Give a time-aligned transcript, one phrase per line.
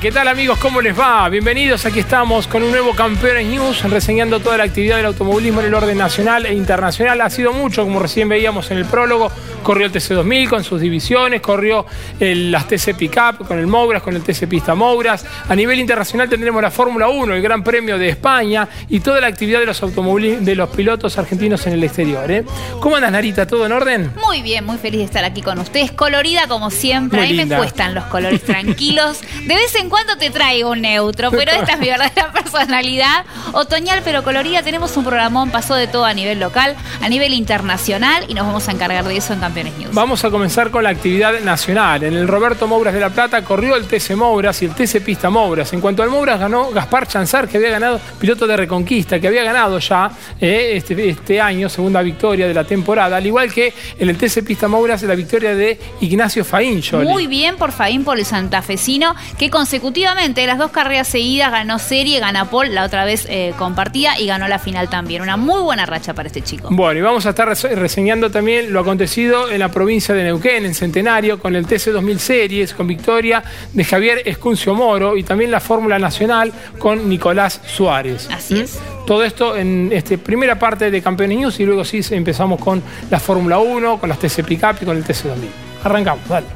[0.00, 0.58] ¿Qué tal amigos?
[0.58, 1.28] ¿Cómo les va?
[1.28, 5.66] Bienvenidos, aquí estamos con un nuevo Campeones News, reseñando toda la actividad del automovilismo en
[5.66, 7.20] el orden nacional e internacional.
[7.22, 9.30] Ha sido mucho, como recién veíamos en el prólogo,
[9.62, 11.86] corrió el TC2000 con sus divisiones, corrió
[12.20, 15.24] las TC Pickup con el Mouras, con el TC Pista Mouras.
[15.48, 19.28] A nivel internacional tendremos la Fórmula 1, el Gran Premio de España y toda la
[19.28, 22.30] actividad de los de los pilotos argentinos en el exterior.
[22.30, 22.44] ¿eh?
[22.80, 23.46] ¿Cómo andas, Narita?
[23.46, 24.12] ¿Todo en orden?
[24.24, 25.90] Muy bien, muy feliz de estar aquí con ustedes.
[25.92, 27.20] Colorida como siempre.
[27.20, 29.20] Ahí me cuestan los colores tranquilos.
[29.46, 33.24] De vez en cuando te traigo un neutro, pero esta es mi verdadera personalidad.
[33.52, 38.24] Otoñal pero colorida, tenemos un programón, pasó de todo a nivel local, a nivel internacional
[38.28, 39.94] y nos vamos a encargar de eso en Campeones News.
[39.94, 42.02] Vamos a comenzar con la actividad nacional.
[42.02, 45.30] En el Roberto Mouras de La Plata corrió el TC Mouras y el TC Pista
[45.30, 45.72] Mouras.
[45.72, 49.44] En cuanto al Mouras ganó Gaspar Chanzar, que había ganado piloto de Reconquista, que había
[49.44, 50.10] ganado ya
[50.40, 54.44] eh, este, este año, segunda victoria de la temporada, al igual que en el TC
[54.44, 56.82] Pista Mouras la victoria de Ignacio Faín.
[56.92, 62.18] Muy bien por Faín, por el santafesino, que consecutivamente las dos carreras seguidas ganó serie,
[62.18, 65.20] gana Paul, la otra vez eh, compartida y ganó la final también.
[65.20, 66.68] Una muy buena racha para este chico.
[66.70, 70.74] Bueno, y vamos a estar reseñando también lo acontecido en la provincia de Neuquén, en
[70.74, 73.44] Centenario, con el TC 2000 Series, con victoria
[73.74, 78.30] de Javier Escuncio Moro y también la Fórmula Nacional con Nicolás Suárez.
[78.30, 78.60] Así ¿Mm?
[78.60, 78.78] es.
[79.06, 83.20] Todo esto en esta primera parte de Campeones News y luego sí empezamos con la
[83.20, 85.50] Fórmula 1, con las TC Pickup y con el TC 2000.
[85.84, 86.46] Arrancamos, dale.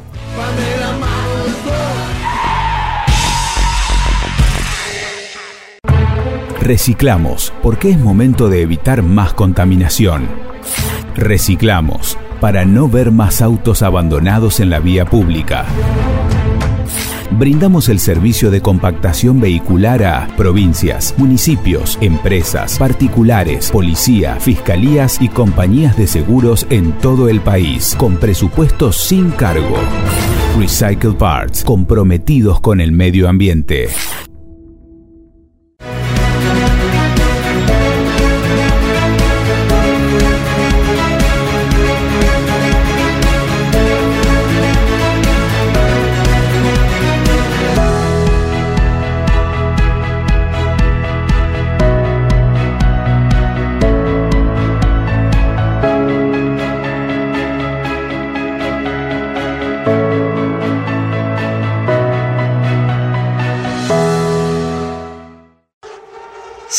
[6.71, 10.29] Reciclamos, porque es momento de evitar más contaminación.
[11.17, 15.65] Reciclamos, para no ver más autos abandonados en la vía pública.
[17.33, 25.97] Brindamos el servicio de compactación vehicular a provincias, municipios, empresas, particulares, policía, fiscalías y compañías
[25.97, 29.77] de seguros en todo el país, con presupuestos sin cargo.
[30.57, 33.89] Recycle Parts, comprometidos con el medio ambiente.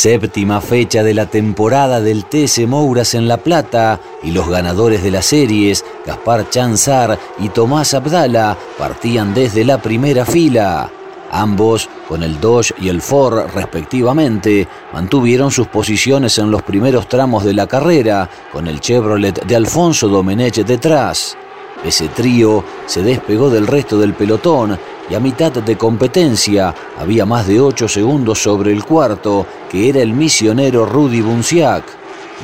[0.02, 5.12] Séptima fecha de la temporada del TC Mouras en La Plata y los ganadores de
[5.12, 10.90] las series, Gaspar Chanzar y Tomás Abdala, partían desde la primera fila.
[11.30, 17.44] Ambos, con el Dodge y el Ford respectivamente, mantuvieron sus posiciones en los primeros tramos
[17.44, 21.38] de la carrera, con el Chevrolet de Alfonso Domenech detrás.
[21.86, 24.80] Ese trío se despegó del resto del pelotón
[25.12, 30.02] y a mitad de competencia había más de 8 segundos sobre el cuarto, que era
[30.02, 31.84] el misionero Rudy Bunciac.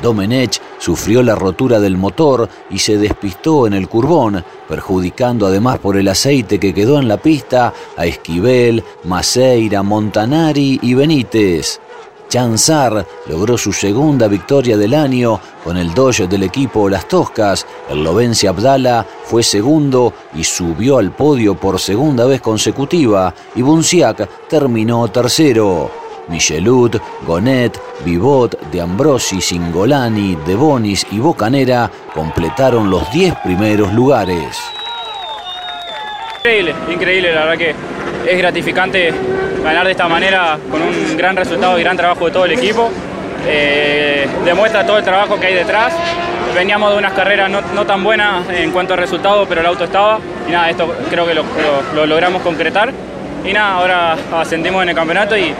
[0.02, 5.96] Domenech sufrió la rotura del motor y se despistó en el curbón, perjudicando además por
[5.96, 11.80] el aceite que quedó en la pista a Esquivel, Maceira, Montanari y Benítez.
[12.28, 17.66] Chanzar logró su segunda victoria del año con el Dodge del equipo Las Toscas.
[17.88, 24.28] El Lovense Abdala fue segundo y subió al podio por segunda vez consecutiva y Bunciac
[24.48, 25.90] terminó tercero.
[26.28, 26.96] Michelut,
[27.26, 34.58] Gonet, Vivot, De Ambrosi, Singolani, De Bonis y Bocanera completaron los 10 primeros lugares.
[36.38, 37.74] Increíble, increíble, la verdad que
[38.30, 39.12] es gratificante
[39.62, 42.90] ganar de esta manera con un gran resultado y gran trabajo de todo el equipo.
[43.46, 45.92] Eh, demuestra todo el trabajo que hay detrás.
[46.54, 50.20] Veníamos de unas carreras no, tan buenas en cuanto a resultados, pero el auto estaba.
[50.48, 52.92] Y nada, esto creo que lo logramos concretar.
[53.44, 55.52] Y nada, ahora ascendimos en el campeonato y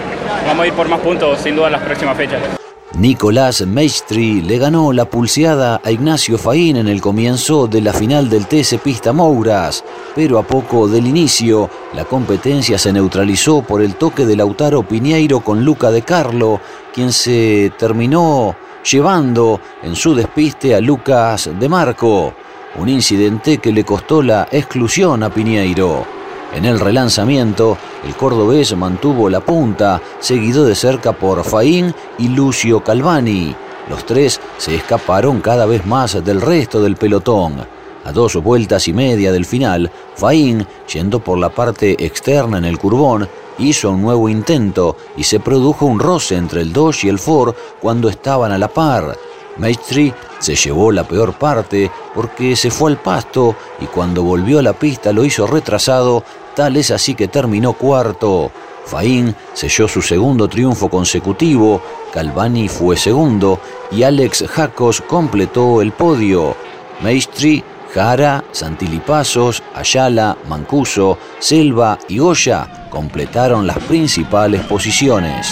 [0.46, 2.57] vamos a ir por más puntos sin duda en las próximas fechas.
[2.94, 8.30] Nicolás Maestri le ganó la pulseada a Ignacio Faín en el comienzo de la final
[8.30, 13.96] del TC Pista Mouras, pero a poco del inicio la competencia se neutralizó por el
[13.96, 16.60] toque de Lautaro Piñeiro con Luca de Carlo,
[16.92, 18.56] quien se terminó
[18.90, 22.32] llevando en su despiste a Lucas de Marco,
[22.76, 26.17] un incidente que le costó la exclusión a Piñeiro.
[26.54, 32.82] En el relanzamiento, el cordobés mantuvo la punta, seguido de cerca por Faín y Lucio
[32.82, 33.54] Calvani.
[33.90, 37.66] Los tres se escaparon cada vez más del resto del pelotón.
[38.04, 42.78] A dos vueltas y media del final, Faín, yendo por la parte externa en el
[42.78, 43.28] curbón,
[43.58, 47.54] hizo un nuevo intento y se produjo un roce entre el Dodge y el Ford
[47.80, 49.16] cuando estaban a la par.
[49.58, 54.62] Maestri se llevó la peor parte porque se fue al pasto y cuando volvió a
[54.62, 56.24] la pista lo hizo retrasado,
[56.54, 58.50] tal es así que terminó cuarto.
[58.84, 61.82] Faín selló su segundo triunfo consecutivo,
[62.12, 66.56] Calvani fue segundo y Alex Jacos completó el podio.
[67.02, 67.62] Maestri,
[67.92, 75.48] Jara, Santilipasos, Ayala, Mancuso, Selva y Goya completaron las principales posiciones.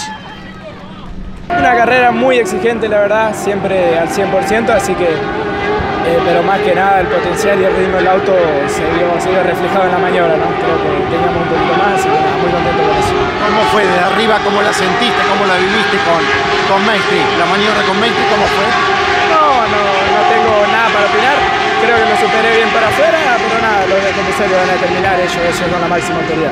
[1.47, 6.75] Una carrera muy exigente, la verdad, siempre al 100%, así que, eh, pero más que
[6.75, 8.35] nada el potencial y el ritmo del auto
[8.67, 9.07] se vio,
[9.43, 10.47] reflejado en la maniobra, ¿no?
[10.59, 12.11] Creo que teníamos un poquito más y
[12.43, 13.15] muy contento con eso.
[13.47, 14.35] ¿Cómo fue de arriba?
[14.43, 15.21] ¿Cómo la sentiste?
[15.23, 16.19] ¿Cómo la viviste con,
[16.67, 17.23] con Maestri?
[17.39, 18.67] ¿La maniobra con Maestri cómo fue?
[19.31, 21.37] No, no, no tengo nada para opinar.
[21.79, 25.15] Creo que me superé bien para afuera, pero nada, los de comisario van a terminar
[25.15, 26.51] ellos, ellos con la máxima autoridad.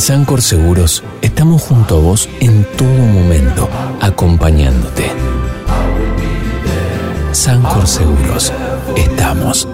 [0.00, 3.68] Sancor Seguros estamos junto a vos en todo momento,
[4.00, 5.04] acompañándote.
[7.32, 8.50] Sancor Seguros,
[8.96, 9.68] estamos.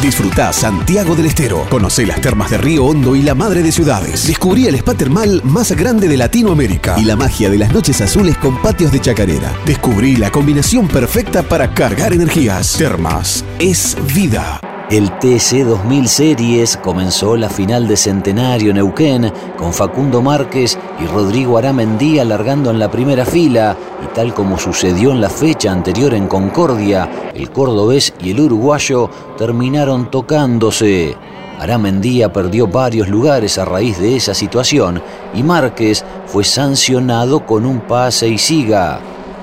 [0.00, 1.66] Disfruta Santiago del Estero.
[1.68, 4.26] Conoce las termas de Río Hondo y la madre de ciudades.
[4.26, 8.38] Descubrí el spa termal más grande de Latinoamérica y la magia de las noches azules
[8.38, 9.52] con patios de chacarera.
[9.66, 12.76] Descubrí la combinación perfecta para cargar energías.
[12.78, 14.58] Termas es vida.
[14.90, 21.58] El TC 2000 Series comenzó la final de Centenario Neuquén con Facundo Márquez y Rodrigo
[21.58, 26.26] Aramendí alargando en la primera fila y tal como sucedió en la fecha anterior en
[26.26, 31.14] Concordia, el cordobés y el uruguayo terminaron tocándose.
[31.60, 35.02] Aramendía perdió varios lugares a raíz de esa situación
[35.34, 39.00] y Márquez fue sancionado con un pase y siga.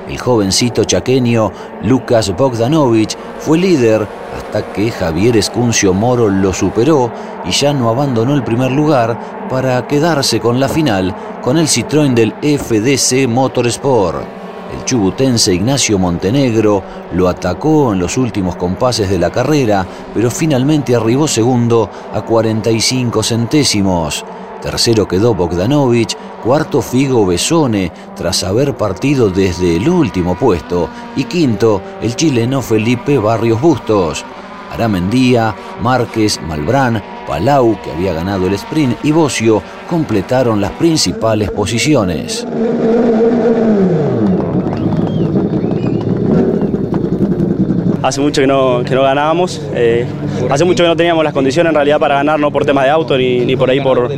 [0.10, 1.52] El jovencito chaqueño
[1.84, 4.08] Lucas Bogdanovich fue líder
[4.62, 7.12] que Javier Escuncio Moro lo superó
[7.46, 12.14] y ya no abandonó el primer lugar para quedarse con la final con el Citroën
[12.14, 14.24] del FDC Motorsport.
[14.74, 16.84] El chubutense Ignacio Montenegro
[17.14, 23.24] lo atacó en los últimos compases de la carrera, pero finalmente arribó segundo a 45
[23.24, 24.26] centésimos.
[24.62, 31.82] Tercero quedó Bogdanovich, cuarto Figo Besone, tras haber partido desde el último puesto, y quinto
[32.02, 34.26] el chileno Felipe Barrios Bustos.
[34.76, 42.46] Aramendía, Márquez, Malbrán, Palau, que había ganado el sprint, y Bocio completaron las principales posiciones.
[48.06, 50.06] Hace mucho que no, que no ganábamos, eh,
[50.50, 52.92] hace mucho que no teníamos las condiciones en realidad para ganar, no por temas de
[52.92, 54.12] auto ni, por ahí por,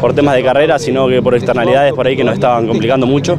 [0.00, 3.38] por temas de carrera, sino que por externalidades por ahí que nos estaban complicando mucho.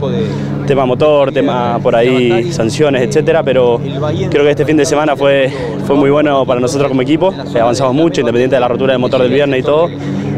[0.65, 3.82] Tema motor, tema por ahí sanciones, etcétera, pero
[4.29, 5.51] creo que este fin de semana fue,
[5.86, 9.22] fue muy bueno para nosotros como equipo, avanzamos mucho, independiente de la rotura del motor
[9.22, 9.89] del viernes y todo.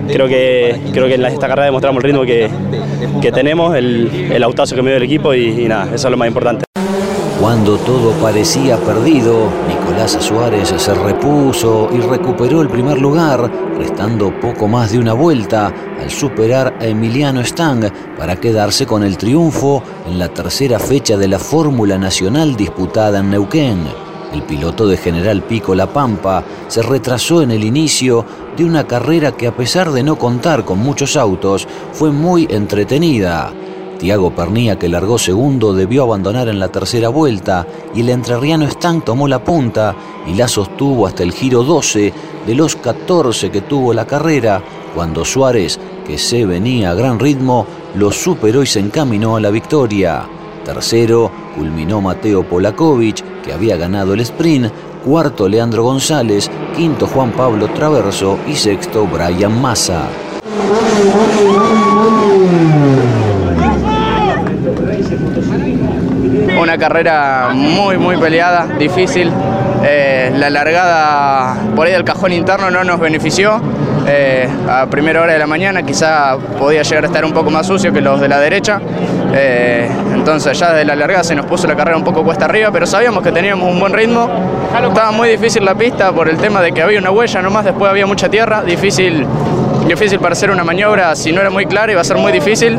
[0.08, 2.50] Creo que, creo que en esta carrera demostramos el ritmo que,
[3.22, 6.18] que tenemos, el, el autazo que me dio el equipo y nada, eso es lo
[6.18, 6.71] más importante.
[7.42, 14.68] Cuando todo parecía perdido, Nicolás Suárez se repuso y recuperó el primer lugar, restando poco
[14.68, 20.20] más de una vuelta al superar a Emiliano Stang para quedarse con el triunfo en
[20.20, 23.88] la tercera fecha de la Fórmula Nacional disputada en Neuquén.
[24.32, 28.24] El piloto de General Pico La Pampa se retrasó en el inicio
[28.56, 33.52] de una carrera que a pesar de no contar con muchos autos, fue muy entretenida.
[34.02, 39.04] Tiago Pernía, que largó segundo, debió abandonar en la tercera vuelta y el entrerriano Stang
[39.04, 42.12] tomó la punta y la sostuvo hasta el giro 12
[42.48, 44.64] de los 14 que tuvo la carrera,
[44.96, 49.52] cuando Suárez, que se venía a gran ritmo, lo superó y se encaminó a la
[49.52, 50.28] victoria.
[50.66, 54.74] Tercero, culminó Mateo Polakovic, que había ganado el sprint,
[55.06, 60.08] cuarto Leandro González, quinto Juan Pablo Traverso y sexto Brian Massa.
[66.62, 69.32] Una carrera muy, muy peleada, difícil.
[69.84, 73.60] Eh, la largada por ahí del cajón interno no nos benefició.
[74.08, 77.66] Eh, a primera hora de la mañana quizá podía llegar a estar un poco más
[77.66, 78.80] sucio que los de la derecha.
[79.34, 82.70] Eh, entonces ya desde la largada se nos puso la carrera un poco cuesta arriba,
[82.72, 84.30] pero sabíamos que teníamos un buen ritmo.
[84.88, 87.90] Estaba muy difícil la pista por el tema de que había una huella nomás, después
[87.90, 89.26] había mucha tierra, difícil
[89.92, 92.78] difícil para hacer una maniobra, si no era muy clara iba a ser muy difícil.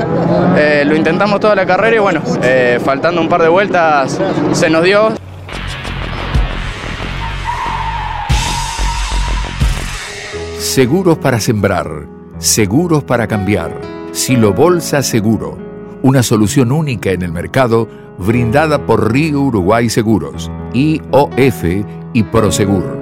[0.56, 4.18] Eh, lo intentamos toda la carrera y bueno, eh, faltando un par de vueltas
[4.52, 5.12] se nos dio.
[10.58, 12.06] Seguros para sembrar,
[12.38, 13.72] seguros para cambiar.
[14.12, 15.58] Silo Bolsa Seguro,
[16.02, 17.88] una solución única en el mercado
[18.18, 21.64] brindada por Río Uruguay Seguros, IOF
[22.12, 23.01] y Prosegur.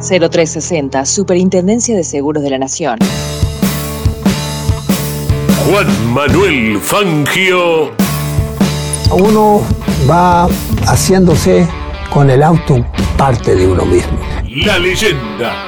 [0.00, 2.98] 0360, Superintendencia de Seguros de la Nación.
[5.66, 7.90] Juan Manuel Fangio.
[9.10, 9.62] Uno
[10.08, 10.48] va
[10.86, 11.68] haciéndose
[12.10, 12.84] con el auto
[13.16, 14.18] parte de uno mismo.
[14.64, 15.66] La leyenda.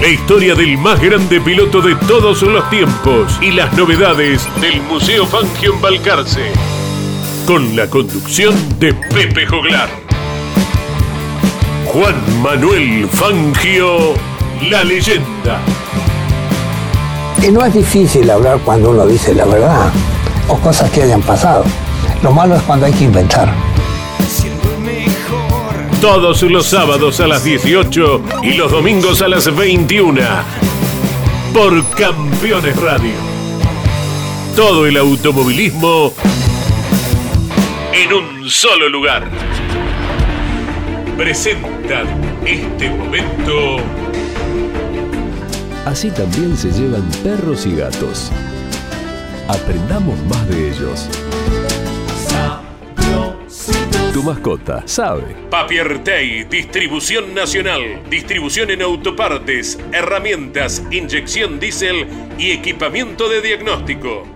[0.00, 5.26] La historia del más grande piloto de todos los tiempos y las novedades del Museo
[5.26, 6.52] Fangio en Balcarce.
[7.46, 10.05] Con la conducción de Pepe Joglar.
[11.96, 14.12] Juan Manuel Fangio,
[14.68, 15.62] la leyenda.
[17.42, 19.90] Y no es difícil hablar cuando uno dice la verdad
[20.46, 21.64] o cosas que hayan pasado.
[22.22, 23.50] Lo malo es cuando hay que inventar.
[26.02, 30.20] Todos los sábados a las 18 y los domingos a las 21.
[31.54, 33.14] Por Campeones Radio.
[34.54, 36.12] Todo el automovilismo
[37.94, 39.30] en un solo lugar.
[42.44, 43.76] Este momento.
[45.84, 48.32] Así también se llevan perros y gatos.
[49.46, 51.08] Aprendamos más de ellos.
[54.12, 55.36] Tu mascota sabe.
[55.48, 64.35] Papiertei, distribución nacional, distribución en autopartes, herramientas, inyección diésel y equipamiento de diagnóstico.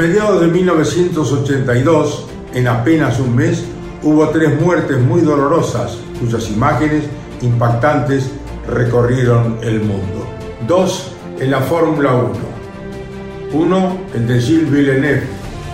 [0.00, 3.66] Mediados de 1982, en apenas un mes,
[4.02, 7.04] hubo tres muertes muy dolorosas cuyas imágenes
[7.42, 8.30] impactantes
[8.66, 10.26] recorrieron el mundo.
[10.66, 13.62] Dos en la Fórmula 1.
[13.62, 15.26] Uno, el de Gilles Villeneuve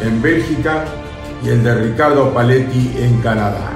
[0.03, 0.85] en Bélgica
[1.45, 3.75] y el de Ricardo Paletti en Canadá.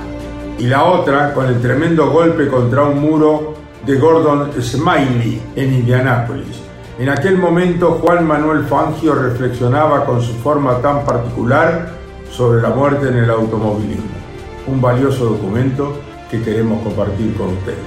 [0.58, 3.54] Y la otra con el tremendo golpe contra un muro
[3.86, 6.69] de Gordon Smiley en Indianápolis.
[7.00, 11.96] En aquel momento Juan Manuel Fangio reflexionaba con su forma tan particular
[12.30, 14.04] sobre la muerte en el automovilismo.
[14.66, 15.98] Un valioso documento
[16.30, 17.78] que queremos compartir con ustedes.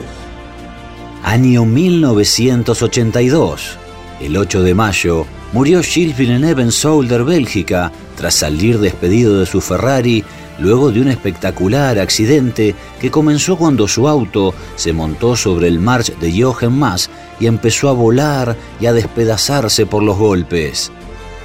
[1.22, 3.78] Año 1982.
[4.20, 9.62] El 8 de mayo murió Gilles Villeneuve en Solder, Bélgica, tras salir despedido de su
[9.62, 10.26] Ferrari
[10.58, 16.18] luego de un espectacular accidente que comenzó cuando su auto se montó sobre el March
[16.18, 17.12] de Jochen Mass
[17.44, 20.94] y empezó a volar y a despedazarse por los golpes.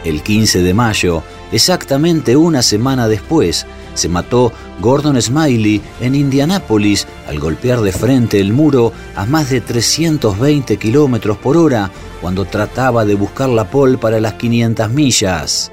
[0.04, 7.40] El 15 de mayo, exactamente una semana después, se mató Gordon Smiley en Indianápolis al
[7.40, 11.90] golpear de frente el muro a más de 320 kilómetros por hora
[12.20, 15.72] cuando trataba de buscar la pole para las 500 millas.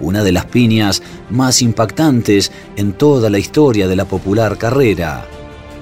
[0.00, 5.26] Una de las piñas más impactantes en toda la historia de la popular carrera.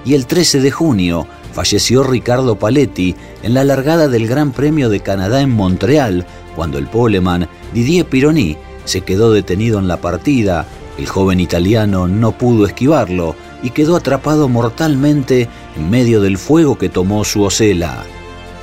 [0.05, 5.01] Y el 13 de junio falleció Ricardo Paletti en la largada del Gran Premio de
[5.01, 10.67] Canadá en Montreal, cuando el poleman Didier Pironi se quedó detenido en la partida
[10.99, 16.89] el joven italiano no pudo esquivarlo y quedó atrapado mortalmente en medio del fuego que
[16.89, 18.05] tomó su ocela.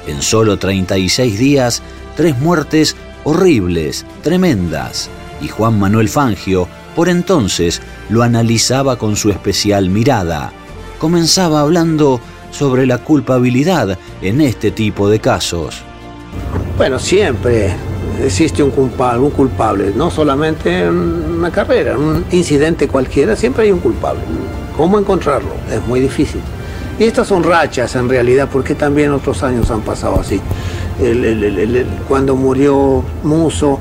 [0.08, 1.84] En solo 36 días,
[2.16, 5.10] tres muertes horribles, tremendas,
[5.42, 10.54] y Juan Manuel Fangio, por entonces, lo analizaba con su especial mirada.
[11.00, 15.82] Comenzaba hablando sobre la culpabilidad en este tipo de casos.
[16.78, 17.74] Bueno, siempre
[18.24, 20.94] existe un culpable, un culpable, no solamente en
[21.40, 24.22] una carrera, un incidente cualquiera, siempre hay un culpable.
[24.78, 25.52] ¿Cómo encontrarlo?
[25.72, 26.42] Es muy difícil.
[27.00, 30.40] Y estas son rachas en realidad, porque también otros años han pasado así.
[32.08, 33.80] cuando murió Muso,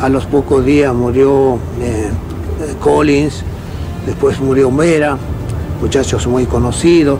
[0.00, 2.10] a los pocos días murió eh,
[2.80, 3.42] Collins,
[4.06, 5.16] después murió Mera,
[5.80, 7.18] muchachos muy conocidos.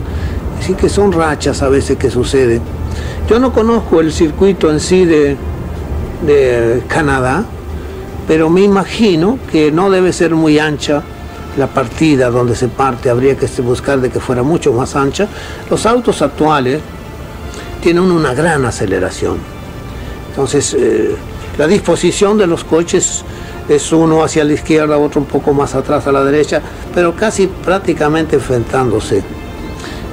[0.59, 2.61] Así que son rachas a veces que suceden.
[3.29, 5.37] Yo no conozco el circuito en sí de,
[6.87, 7.45] Canadá,
[8.27, 11.01] pero me imagino que no debe ser muy ancha
[11.57, 15.27] la partida donde se parte, habría que buscar de que fuera mucho más ancha.
[15.69, 16.81] Los autos actuales
[17.81, 19.37] tienen una gran aceleración.
[20.29, 21.15] Entonces, eh,
[21.57, 23.23] la disposición de los coches
[23.67, 26.61] es uno hacia la izquierda, otro un poco más atrás a la derecha,
[26.93, 29.23] pero casi prácticamente enfrentándose.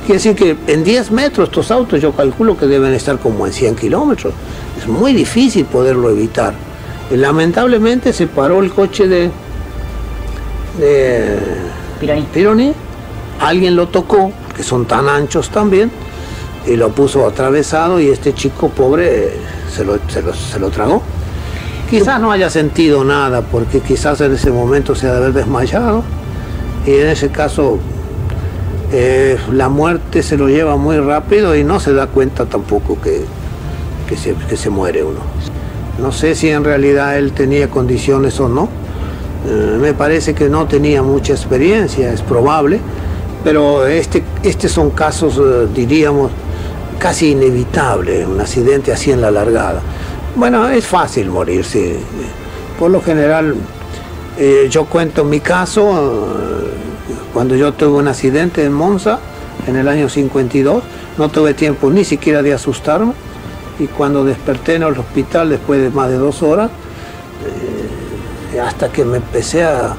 [0.06, 3.52] Quiere decir que en 10 metros estos autos yo calculo que deben estar como en
[3.52, 4.34] 100 kilómetros
[4.78, 6.54] es muy difícil poderlo evitar.
[7.10, 9.30] Y lamentablemente se paró el coche de,
[10.78, 11.38] de
[12.32, 12.72] Pironi.
[13.40, 15.90] alguien lo tocó, que son tan anchos también,
[16.66, 19.32] y lo puso atravesado y este chico pobre
[19.74, 21.02] se lo, se lo, tragó.
[21.90, 26.04] Quizás no haya sentido nada, porque quizás en ese momento se ha de haber desmayado,
[26.86, 27.80] y en ese caso
[28.92, 33.24] eh, la muerte se lo lleva muy rápido y no se da cuenta tampoco que,
[34.08, 35.20] que se, que se muere uno.
[36.00, 38.68] No sé si en realidad él tenía condiciones o no.
[39.48, 42.80] Eh, me parece que no tenía mucha experiencia, es probable,
[43.42, 46.30] pero este, estos son casos, eh, diríamos,
[46.98, 49.80] casi inevitables, un accidente así en la largada.
[50.36, 51.94] Bueno, es fácil morir, sí.
[52.78, 53.54] Por lo general,
[54.68, 56.28] yo cuento mi caso,
[57.32, 59.18] cuando yo tuve un accidente en Monza,
[59.66, 60.82] en el año 52,
[61.18, 63.12] no tuve tiempo ni siquiera de asustarme
[63.78, 66.70] y cuando desperté en el hospital después de más de dos horas,
[68.54, 69.96] eh, hasta que me empecé a,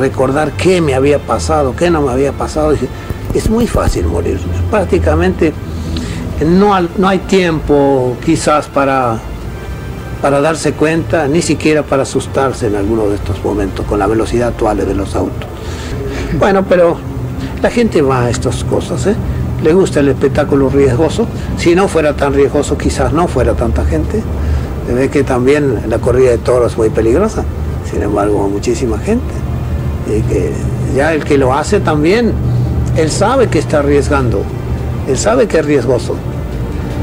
[0.00, 2.88] recordar qué me había pasado, qué no me había pasado, dije,
[3.34, 4.40] es muy fácil morir.
[4.68, 5.52] Prácticamente
[6.44, 9.20] no, no hay tiempo quizás para,
[10.20, 14.48] para darse cuenta, ni siquiera para asustarse en alguno de estos momentos con la velocidad
[14.48, 15.48] actual de los autos.
[16.38, 16.96] Bueno, pero
[17.62, 19.14] la gente va a estas cosas, ¿eh?
[19.62, 21.26] le gusta el espectáculo riesgoso.
[21.56, 24.22] Si no fuera tan riesgoso, quizás no fuera tanta gente.
[24.86, 27.44] Se ve que también la corrida de toros es muy peligrosa,
[27.90, 29.34] sin embargo, muchísima gente.
[30.08, 30.52] Y que
[30.96, 32.32] ya el que lo hace también,
[32.96, 34.42] él sabe que está arriesgando,
[35.08, 36.16] él sabe que es riesgoso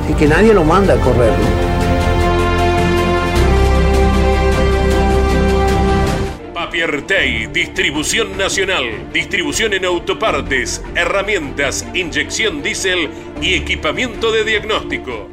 [0.09, 1.66] y que nadie lo manda a correr.
[6.77, 13.09] Distribución nacional, distribución en autopartes, herramientas, inyección diésel
[13.41, 15.27] y equipamiento de diagnóstico.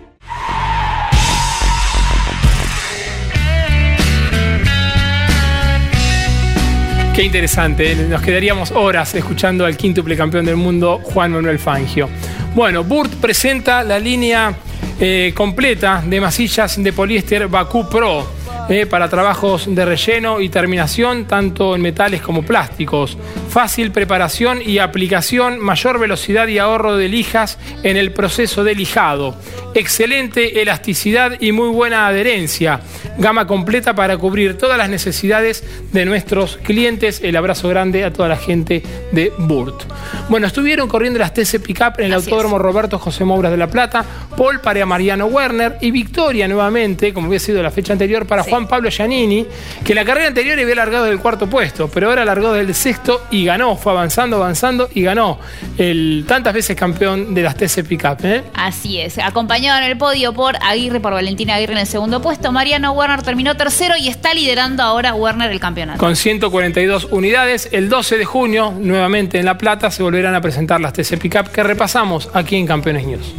[7.14, 7.96] Qué interesante, ¿eh?
[8.08, 12.08] nos quedaríamos horas escuchando al quíntuple campeón del mundo, Juan Manuel Fangio.
[12.54, 14.56] Bueno, Burt presenta la línea
[14.98, 21.26] eh, completa de masillas de poliéster Bakú Pro eh, para trabajos de relleno y terminación,
[21.26, 23.18] tanto en metales como plásticos.
[23.54, 29.36] Fácil preparación y aplicación, mayor velocidad y ahorro de lijas en el proceso de lijado.
[29.74, 32.80] Excelente elasticidad y muy buena adherencia.
[33.16, 35.62] Gama completa para cubrir todas las necesidades
[35.92, 37.20] de nuestros clientes.
[37.22, 39.84] El abrazo grande a toda la gente de Burt.
[40.28, 44.04] Bueno, estuvieron corriendo las TC Pickup en el Autódromo Roberto José Mouras de La Plata.
[44.36, 48.66] Paul para Mariano Werner y victoria nuevamente, como había sido la fecha anterior, para Juan
[48.66, 49.46] Pablo Giannini,
[49.84, 53.43] que la carrera anterior había largado del cuarto puesto, pero ahora largó del sexto y
[53.44, 53.76] ganó.
[53.76, 55.38] Fue avanzando, avanzando y ganó.
[55.78, 58.24] El tantas veces campeón de las TC Pickup.
[58.24, 58.44] ¿eh?
[58.54, 59.18] Así es.
[59.18, 62.52] Acompañado en el podio por Aguirre, por Valentina Aguirre en el segundo puesto.
[62.52, 65.98] Mariano Werner terminó tercero y está liderando ahora Werner el campeonato.
[65.98, 70.80] Con 142 unidades, el 12 de junio, nuevamente en La Plata, se volverán a presentar
[70.80, 73.34] las TC Pickup que repasamos aquí en Campeones News.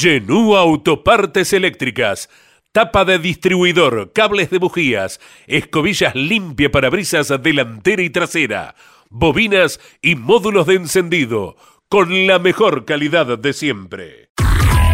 [0.00, 2.28] Genú Autopartes Eléctricas.
[2.72, 8.76] Tapa de distribuidor, cables de bujías, escobillas limpia para brisas delantera y trasera,
[9.08, 11.56] bobinas y módulos de encendido,
[11.88, 14.30] con la mejor calidad de siempre.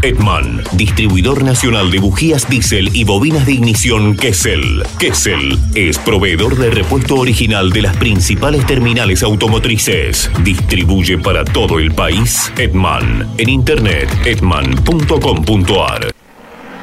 [0.01, 4.83] Edman, distribuidor nacional de bujías diésel y bobinas de ignición Kessel.
[4.99, 10.31] Kessel es proveedor de repuesto original de las principales terminales automotrices.
[10.43, 13.35] Distribuye para todo el país Edman.
[13.37, 16.17] En internet edman.com.ar.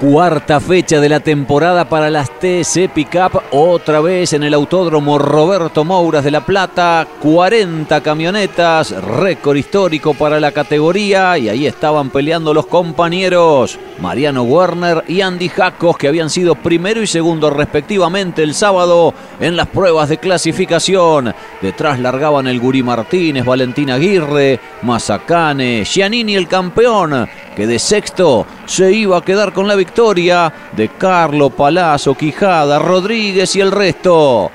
[0.04, 5.86] Cuarta fecha de la temporada para las TC Pickup, otra vez en el Autódromo Roberto
[5.86, 7.08] Mouras de La Plata.
[7.22, 15.06] 40 camionetas, récord histórico para la categoría y ahí estaban peleando los compañeros Mariano Werner
[15.08, 20.10] y Andy Jacos que habían sido primero y segundo respectivamente el sábado en las pruebas
[20.10, 21.34] de clasificación.
[21.62, 28.92] Detrás largaban el Guri Martínez, Valentín Aguirre, Mazacane, Giannini el campeón que de sexto se
[28.92, 34.52] iba a quedar con la victoria de Carlo Palazzo, Quijada, Rodríguez y el resto.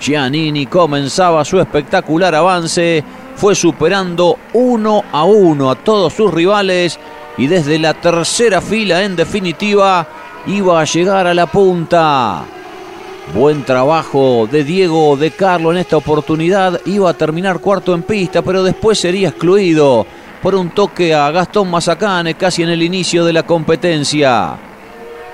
[0.00, 3.04] Giannini comenzaba su espectacular avance,
[3.36, 6.98] fue superando uno a uno a todos sus rivales
[7.36, 10.06] y desde la tercera fila en definitiva
[10.46, 12.44] iba a llegar a la punta.
[13.34, 18.42] Buen trabajo de Diego de Carlo en esta oportunidad, iba a terminar cuarto en pista,
[18.42, 20.04] pero después sería excluido
[20.42, 24.56] por un toque a Gastón Mazacane casi en el inicio de la competencia.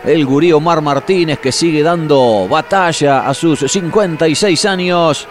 [0.05, 5.29] El gurí Omar Martínez que sigue dando batalla a sus 56 años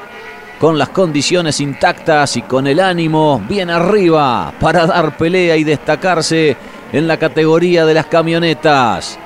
[0.59, 6.55] con las condiciones intactas y con el ánimo bien arriba para dar pelea y destacarse
[6.91, 9.19] en la categoría de las camionetas.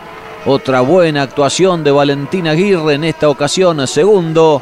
[0.45, 4.61] Otra buena actuación de Valentín Aguirre en esta ocasión segundo,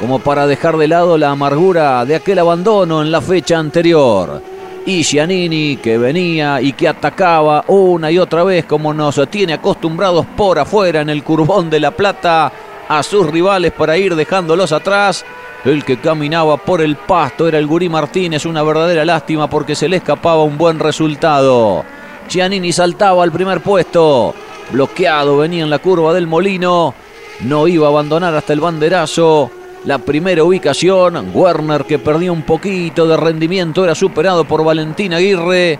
[0.00, 4.51] como para dejar de lado la amargura de aquel abandono en la fecha anterior
[4.84, 10.26] y Giannini que venía y que atacaba una y otra vez como nos tiene acostumbrados
[10.36, 12.52] por afuera en el curbón de la plata
[12.88, 15.24] a sus rivales para ir dejándolos atrás.
[15.64, 19.88] El que caminaba por el pasto era el Gurí Martínez, una verdadera lástima porque se
[19.88, 21.84] le escapaba un buen resultado.
[22.28, 24.34] Giannini saltaba al primer puesto,
[24.72, 26.94] bloqueado venía en la curva del molino,
[27.40, 29.50] no iba a abandonar hasta el banderazo
[29.84, 31.30] la primera ubicación.
[31.34, 35.78] Werner que perdió un poquito de rendimiento era superado por Valentín Aguirre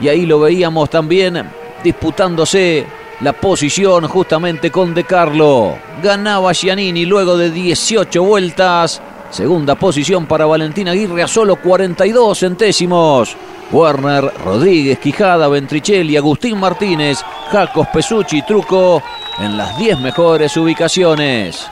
[0.00, 1.42] y ahí lo veíamos también
[1.82, 2.86] disputándose
[3.20, 5.76] la posición justamente con De Carlo.
[6.02, 9.00] Ganaba Giannini luego de 18 vueltas.
[9.30, 13.36] Segunda posición para Valentín Aguirre a solo 42 centésimos.
[13.70, 19.02] Werner, Rodríguez, Quijada, Ventricelli, Agustín Martínez, Jacos Pesucci Truco
[19.38, 21.66] en las 10 mejores ubicaciones.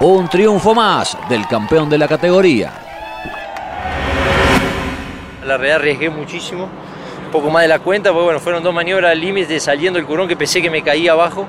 [0.00, 2.72] Un triunfo más del campeón de la categoría.
[5.46, 9.12] La realidad arriesgué muchísimo, un poco más de la cuenta, porque bueno, fueron dos maniobras
[9.12, 11.46] al límite saliendo el curón que pensé que me caía abajo.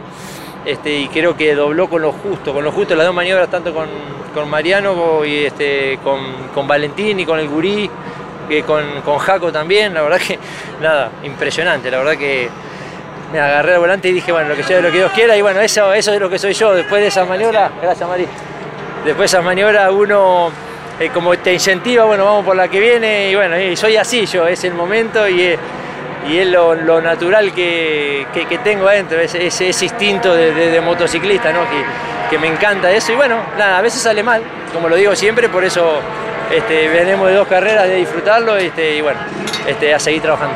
[0.63, 3.73] Este, y creo que dobló con lo justo, con lo justo las dos maniobras, tanto
[3.73, 3.87] con,
[4.33, 6.19] con Mariano y este, con,
[6.53, 7.89] con, Valentín y con el Gurí,
[8.47, 10.37] que con, con Jaco también, la verdad que
[10.81, 12.49] nada, impresionante, la verdad que
[13.31, 15.41] me agarré al volante y dije, bueno, lo que sea, lo que Dios quiera, y
[15.41, 16.73] bueno, eso, eso es lo que soy yo.
[16.73, 18.27] Después de esa maniobra, gracias Mari,
[19.03, 20.51] después de esas maniobras uno
[20.99, 24.47] eh, como te incentiva, bueno, vamos por la que viene, y bueno, soy así yo,
[24.47, 25.59] es el momento y, es,
[26.29, 31.61] es lo, natural que, que, tengo adentro, ese, ese, instinto de, motociclista, ¿no?
[31.69, 34.41] Que, que, me encanta eso, y bueno, nada, a veces sale mal,
[34.73, 35.99] como lo digo siempre, por eso
[36.49, 39.19] este, venimos de dos carreras, de disfrutarlo, este, y bueno,
[39.67, 40.55] este, a seguir trabajando.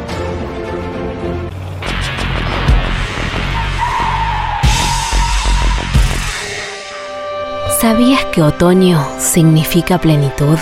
[7.81, 10.59] ¿Sabías que otoño significa plenitud?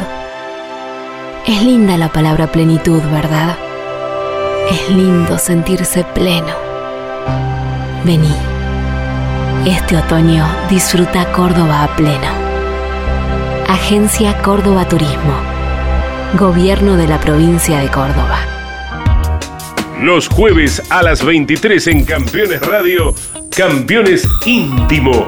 [1.46, 3.58] Es linda la palabra plenitud, ¿verdad?
[4.72, 6.56] Es lindo sentirse pleno.
[8.06, 8.34] Vení.
[9.66, 12.32] Este otoño disfruta Córdoba a pleno.
[13.68, 15.34] Agencia Córdoba Turismo.
[16.38, 18.40] Gobierno de la provincia de Córdoba.
[20.02, 23.14] Los jueves a las 23 en Campeones Radio,
[23.50, 25.28] Campeones Íntimo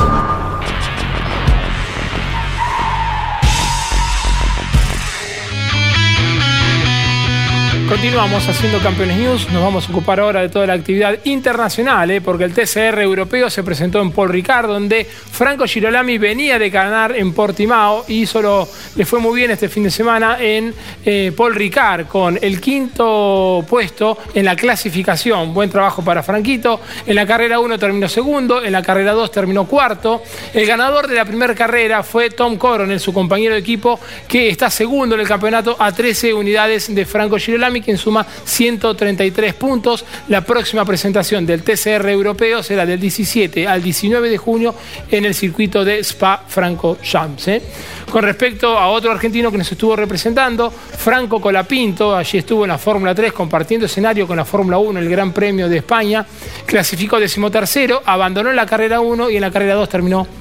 [7.91, 9.49] Continuamos haciendo Campeones News.
[9.51, 12.21] Nos vamos a ocupar ahora de toda la actividad internacional, ¿eh?
[12.21, 17.13] porque el TCR europeo se presentó en Paul Ricard, donde Franco Girolami venía de ganar
[17.13, 20.73] en Portimao y solo le fue muy bien este fin de semana en
[21.03, 25.53] eh, Paul Ricard, con el quinto puesto en la clasificación.
[25.53, 26.79] Buen trabajo para Franquito.
[27.05, 30.23] En la carrera 1 terminó segundo, en la carrera 2 terminó cuarto.
[30.53, 33.99] El ganador de la primera carrera fue Tom Coronel, su compañero de equipo,
[34.29, 39.53] que está segundo en el campeonato a 13 unidades de Franco Girolami quien suma 133
[39.53, 40.05] puntos.
[40.27, 44.75] La próxima presentación del TCR europeo será del 17 al 19 de junio
[45.09, 47.47] en el circuito de Spa-Francorchamps.
[47.47, 47.61] ¿eh?
[48.11, 52.77] Con respecto a otro argentino que nos estuvo representando, Franco Colapinto, allí estuvo en la
[52.77, 56.25] Fórmula 3 compartiendo escenario con la Fórmula 1, el Gran Premio de España,
[56.65, 60.40] clasificó decimotercero, abandonó la carrera 1 y en la carrera 2 terminó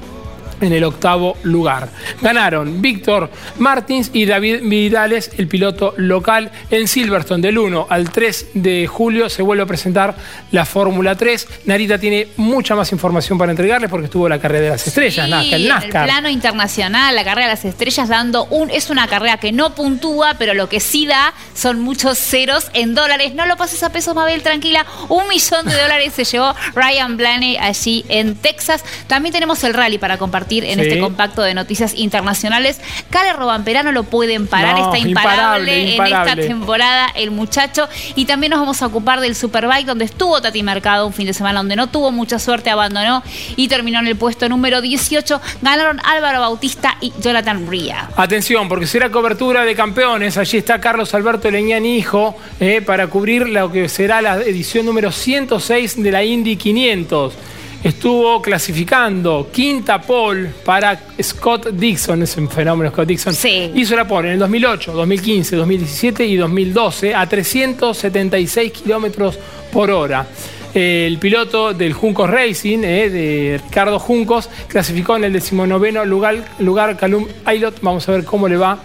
[0.61, 1.89] en el octavo lugar.
[2.21, 6.51] Ganaron Víctor Martins y David Vidales, el piloto local.
[6.71, 10.15] En Silverstone, del 1 al 3 de julio, se vuelve a presentar
[10.53, 11.49] la Fórmula 3.
[11.67, 15.55] Narita tiene mucha más información para entregarles porque estuvo la carrera de las estrellas, sí,
[15.55, 16.09] el NASCAR.
[16.09, 18.71] El plano internacional, la carrera de las estrellas, dando un.
[18.71, 22.95] Es una carrera que no puntúa, pero lo que sí da son muchos ceros en
[22.95, 23.35] dólares.
[23.35, 24.87] No lo pases a pesos, Mabel, tranquila.
[25.09, 28.85] Un millón de dólares se llevó Ryan Blaney allí en Texas.
[29.07, 32.81] También tenemos el rally para compartir en este compacto de noticias internacionales.
[33.11, 37.89] Cale Robamperano lo pueden parar, está imparable, en esta temporada el muchacho.
[38.17, 41.35] Y también nos vamos a ocupar del Superbike, donde estuvo Tati Mercado un fin de
[41.35, 43.23] semana, donde no tuvo mucha suerte, abandonó
[43.57, 45.41] y terminó en el puesto número 18.
[45.63, 48.11] Ganaron Álvaro Bautista y Jonathan Ría.
[48.17, 50.37] Atención, porque será cobertura de campeones.
[50.37, 55.13] Allí está Carlos Alberto Leñán Hijo eh, para cubrir lo que será la edición número
[55.13, 57.35] 106 de la Indy 500
[57.83, 63.35] estuvo clasificando quinta pole para Scott Dixon, es un fenómeno Scott Dixon.
[63.35, 63.71] Sí.
[63.75, 69.39] Hizo la pole en el 2008, 2015, 2017 y 2012 a 376 kilómetros
[69.73, 70.27] por hora.
[70.73, 76.97] El piloto del Juncos Racing, eh, de Ricardo Juncos, clasificó en el decimonoveno lugar, lugar
[76.97, 77.81] Calum Aylot.
[77.83, 78.79] Vamos a ver cómo le va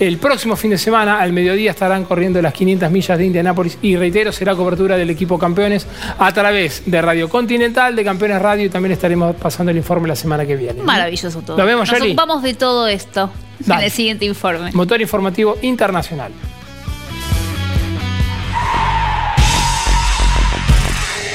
[0.00, 3.96] el próximo fin de semana, al mediodía, estarán corriendo las 500 millas de Indianápolis y
[3.96, 5.86] reitero, será cobertura del equipo campeones
[6.18, 10.16] a través de Radio Continental, de Campeones Radio y también estaremos pasando el informe la
[10.16, 10.82] semana que viene.
[10.82, 11.56] Maravilloso todo.
[11.56, 13.30] Lo vemos, Nos ocupamos de todo esto
[13.66, 14.70] en el siguiente informe.
[14.72, 16.32] Motor informativo internacional.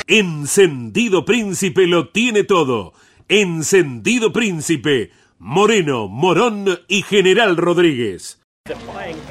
[0.07, 2.93] Encendido Príncipe lo tiene todo.
[3.27, 5.11] Encendido Príncipe.
[5.39, 8.42] Moreno, Morón y General Rodríguez.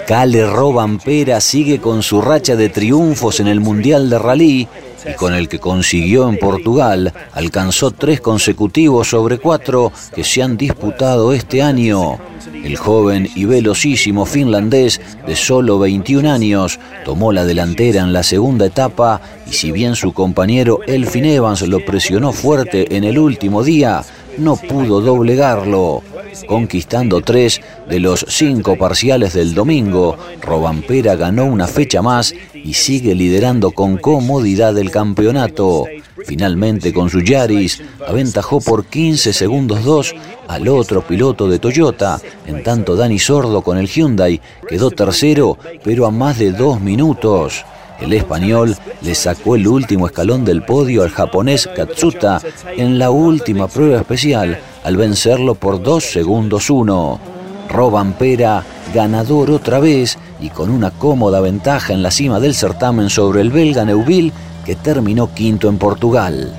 [0.07, 4.69] Cale Robampera sigue con su racha de triunfos en el Mundial de Rally
[5.09, 10.59] y con el que consiguió en Portugal, alcanzó tres consecutivos sobre cuatro que se han
[10.59, 12.19] disputado este año.
[12.63, 18.67] El joven y velocísimo finlandés de solo 21 años tomó la delantera en la segunda
[18.67, 24.05] etapa y si bien su compañero Elfin Evans lo presionó fuerte en el último día,
[24.39, 26.03] no pudo doblegarlo.
[26.47, 33.15] Conquistando tres de los cinco parciales del domingo, Robampera ganó una fecha más y sigue
[33.15, 35.85] liderando con comodidad el campeonato.
[36.25, 40.15] Finalmente con su Yaris aventajó por 15 segundos 2
[40.49, 46.07] al otro piloto de Toyota, en tanto Dani Sordo con el Hyundai quedó tercero pero
[46.07, 47.65] a más de dos minutos.
[48.01, 52.41] El español le sacó el último escalón del podio al japonés Katsuta
[52.77, 57.21] en la última prueba especial al vencerlo por 2 segundos 1.
[57.69, 63.09] Roban Pera, ganador otra vez y con una cómoda ventaja en la cima del certamen
[63.09, 64.33] sobre el belga Neuville,
[64.65, 66.55] que terminó quinto en Portugal.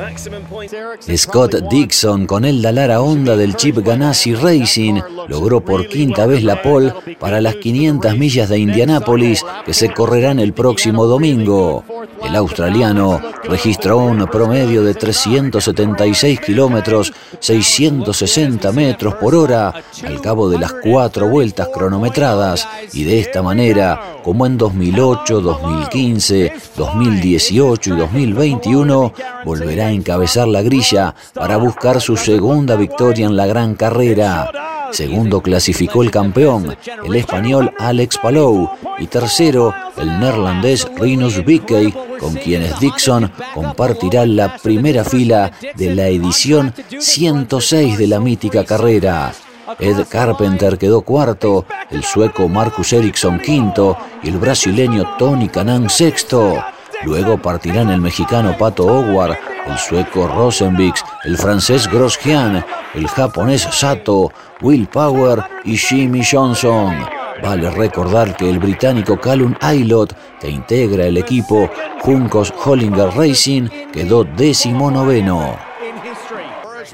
[1.15, 6.61] Scott Dixon, con el Dalara Honda del Chip Ganassi Racing, logró por quinta vez la
[6.61, 11.83] pole para las 500 millas de Indianápolis que se correrán el próximo domingo.
[12.23, 19.73] El australiano registró un promedio de 376 kilómetros, 660 metros por hora
[20.05, 26.53] al cabo de las cuatro vueltas cronometradas y de esta manera, como en 2008, 2015,
[26.77, 29.13] 2018 y 2021,
[29.45, 34.51] volverá a encabezar la grilla para buscar su segunda victoria en la gran carrera.
[34.91, 42.35] Segundo clasificó el campeón, el español Alex Palou, y tercero el neerlandés Rinus Bickey, con
[42.35, 49.33] quienes Dixon compartirá la primera fila de la edición 106 de la mítica carrera.
[49.79, 56.63] Ed Carpenter quedó cuarto, el sueco Marcus Ericsson quinto y el brasileño Tony Canan sexto.
[57.05, 59.37] Luego partirán el mexicano Pato Howard,
[59.67, 66.95] el sueco Rosenbix, el francés Grosjean, el japonés Sato, Will Power y Jimmy Johnson.
[67.41, 71.69] Vale recordar que el británico Callum Aylott, que integra el equipo
[72.01, 75.57] Juncos Hollinger Racing, quedó décimo noveno.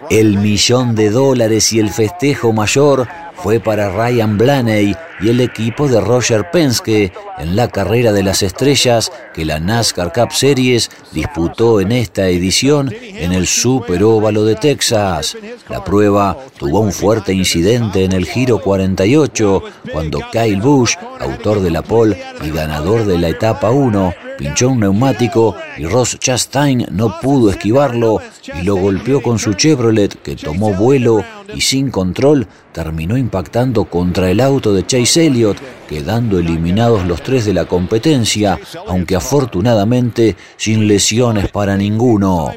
[0.09, 3.07] El millón de dólares y el festejo mayor
[3.41, 8.43] fue para Ryan Blaney y el equipo de Roger Penske en la carrera de las
[8.43, 14.55] estrellas que la NASCAR Cup Series disputó en esta edición en el Super Óvalo de
[14.55, 15.37] Texas.
[15.69, 21.71] La prueba tuvo un fuerte incidente en el Giro 48 cuando Kyle Busch, autor de
[21.71, 27.19] la pole y ganador de la etapa 1, pinchó un neumático y Ross Chastain no
[27.19, 28.21] pudo esquivarlo
[28.59, 34.29] y lo golpeó con su Chevrolet que tomó vuelo y sin control terminó impactando contra
[34.29, 35.57] el auto de Chase Elliott,
[35.87, 42.51] quedando eliminados los tres de la competencia, aunque afortunadamente sin lesiones para ninguno.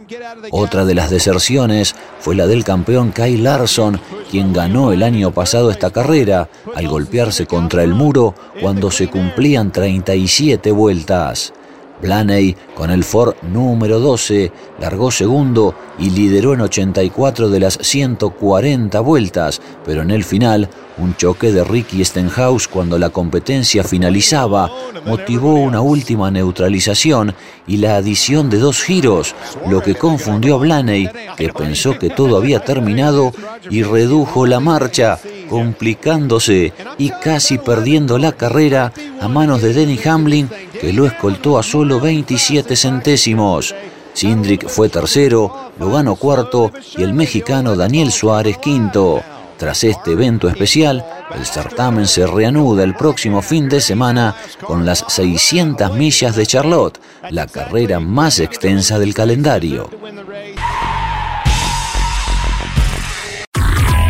[0.50, 4.00] Otra de las deserciones fue la del campeón Kyle Larson,
[4.30, 9.72] quien ganó el año pasado esta carrera al golpearse contra el muro cuando se cumplían
[9.72, 11.52] 37 vueltas.
[12.02, 19.00] Blaney, con el Ford número 12, largó segundo y lideró en 84 de las 140
[19.00, 24.70] vueltas, pero en el final, un choque de Ricky Stenhouse cuando la competencia finalizaba
[25.06, 27.34] motivó una última neutralización
[27.66, 29.34] y la adición de dos giros,
[29.68, 33.32] lo que confundió a Blaney, que pensó que todo había terminado
[33.70, 40.48] y redujo la marcha, complicándose y casi perdiendo la carrera a manos de Denny Hamlin,
[40.80, 43.74] que lo escoltó a solo 27 centésimos.
[44.14, 49.22] Sindrick fue tercero, Logano cuarto y el mexicano Daniel Suárez quinto.
[49.56, 55.04] Tras este evento especial, el certamen se reanuda el próximo fin de semana con las
[55.06, 56.98] 600 millas de Charlotte,
[57.30, 59.88] la carrera más extensa del calendario.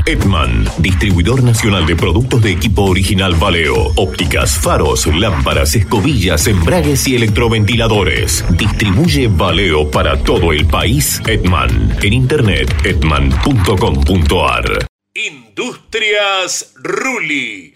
[0.04, 7.14] Edman, distribuidor nacional de productos de equipo original Valeo, ópticas, faros, lámparas, escobillas, embragues y
[7.14, 8.44] electroventiladores.
[8.50, 11.20] Distribuye Valeo para todo el país.
[11.26, 14.86] Edman, en internet edman.com.ar.
[15.14, 17.74] Industrias Ruli.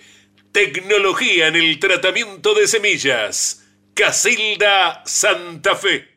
[0.50, 3.64] Tecnología en el tratamiento de semillas.
[3.94, 6.15] Casilda Santa Fe.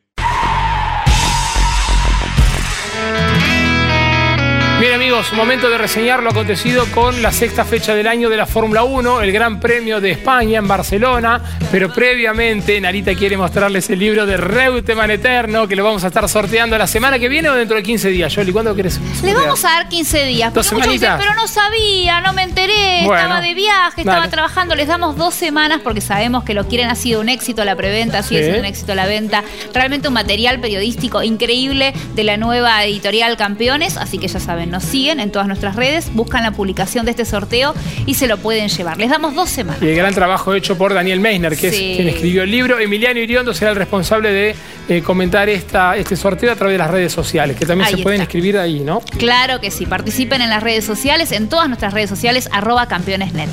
[4.80, 8.46] Bien amigos, momento de reseñar lo acontecido con la sexta fecha del año de la
[8.46, 14.00] Fórmula 1, el Gran Premio de España en Barcelona, pero previamente Narita quiere mostrarles el
[14.00, 17.56] libro de Reutemann Eterno que lo vamos a estar sorteando la semana que viene o
[17.56, 18.34] dentro de 15 días.
[18.34, 19.02] Yoli, ¿cuándo quieres?
[19.22, 20.54] Le vamos a dar 15 días.
[20.54, 24.20] ¿Dos porque muchos dicen, pero no sabía, no me enteré, Bueno, estaba de viaje, estaba
[24.20, 24.32] dale.
[24.32, 24.76] trabajando.
[24.76, 26.88] Les damos dos semanas porque sabemos que lo quieren.
[26.88, 28.44] Ha sido un éxito la preventa, sigue Sí.
[28.46, 29.44] siendo un éxito la venta.
[29.74, 33.98] Realmente un material periodístico increíble de la nueva editorial Campeones.
[33.98, 37.26] Así que ya saben, nos siguen en todas nuestras redes, buscan la publicación de este
[37.26, 37.74] sorteo
[38.06, 38.98] y se lo pueden llevar.
[38.98, 39.82] Les damos dos semanas.
[39.82, 41.92] Y el gran trabajo hecho por Daniel Meisner, que Sí.
[41.92, 42.80] es quien escribió el libro.
[42.80, 44.56] Emiliano Iriondo será el responsable de
[44.88, 48.02] eh, comentar esta, este sorteo a través de las redes sociales, que también Ahí se
[48.04, 49.02] pueden escribir ahí, ¿no?
[49.18, 53.50] Claro que sí, participen en las redes sociales, en todas nuestras redes sociales, arroba campeonesnet.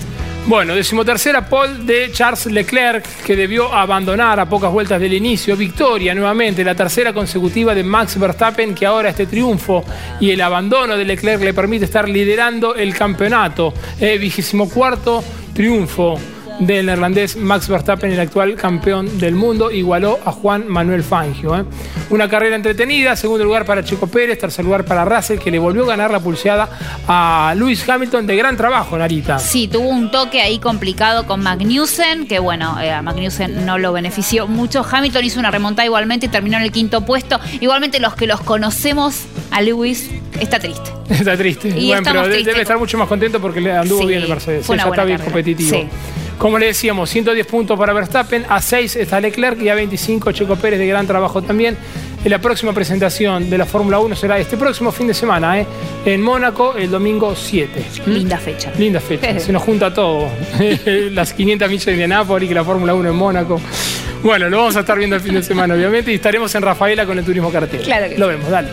[0.49, 5.57] Bueno, decimotercera pole de Charles Leclerc, que debió abandonar a pocas vueltas del inicio.
[5.57, 9.85] Victoria nuevamente, la tercera consecutiva de Max Verstappen, que ahora este triunfo
[10.21, 13.75] y el abandono de Leclerc le permite estar liderando el campeonato.
[14.01, 16.17] Eh, vigésimo cuarto triunfo
[16.61, 21.57] del neerlandés Max Verstappen, el actual campeón del mundo, igualó a Juan Manuel Fangio.
[21.57, 21.65] ¿eh?
[22.11, 25.85] Una carrera entretenida, segundo lugar para Chico Pérez, tercer lugar para Russell, que le volvió
[25.85, 26.69] a ganar la pulseada
[27.07, 29.39] a Lewis Hamilton de gran trabajo, Narita.
[29.39, 33.93] Sí, tuvo un toque ahí complicado con Magnussen, que bueno, eh, a Magnussen no lo
[33.93, 34.85] benefició mucho.
[34.91, 37.39] Hamilton hizo una remontada igualmente y terminó en el quinto puesto.
[37.61, 40.91] Igualmente los que los conocemos a Lewis está triste.
[41.09, 41.69] Está triste.
[41.69, 44.67] Y bueno, pero debe estar mucho más contento porque le anduvo Sí, bien el Mercedes.
[44.67, 45.33] fue una ya buena está bien carrera.
[45.33, 45.77] competitivo.
[45.77, 45.89] Sí.
[46.39, 50.57] Como le decíamos, 110 puntos para Verstappen, a 6 está Leclerc y a 25 Checo
[50.57, 51.77] Pérez de gran trabajo también.
[52.25, 55.67] La próxima presentación de la Fórmula 1 será este próximo fin de semana, ¿eh?
[56.05, 57.85] en Mónaco, el domingo 7.
[58.07, 58.73] Linda fecha.
[58.77, 60.29] Linda fecha, se nos junta todo.
[61.13, 63.61] Las 500 millas de Indianápolis, la Fórmula 1 en Mónaco.
[64.25, 67.07] Bueno, lo vamos a estar viendo el fin de semana, obviamente, y estaremos en Rafaela
[67.07, 67.85] con el turismo carretera.
[67.85, 68.69] Claro que Lo vemos, dale.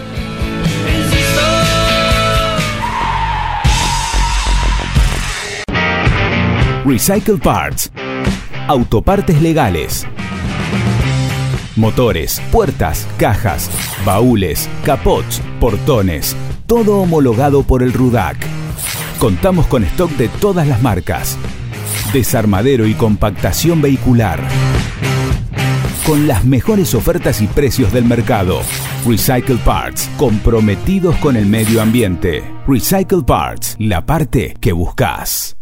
[6.85, 7.93] Recycle Parts.
[8.67, 10.05] Autopartes legales.
[11.77, 13.71] Motores, puertas, cajas,
[14.05, 16.35] baúles, capots, portones.
[16.67, 18.35] Todo homologado por el RUDAC.
[19.17, 21.37] Contamos con stock de todas las marcas.
[22.11, 24.41] Desarmadero y compactación vehicular.
[26.05, 28.59] Con las mejores ofertas y precios del mercado.
[29.07, 32.52] Recycle Parts, comprometidos con el medio ambiente.
[32.65, 35.57] Recycle Parts, la parte que buscas.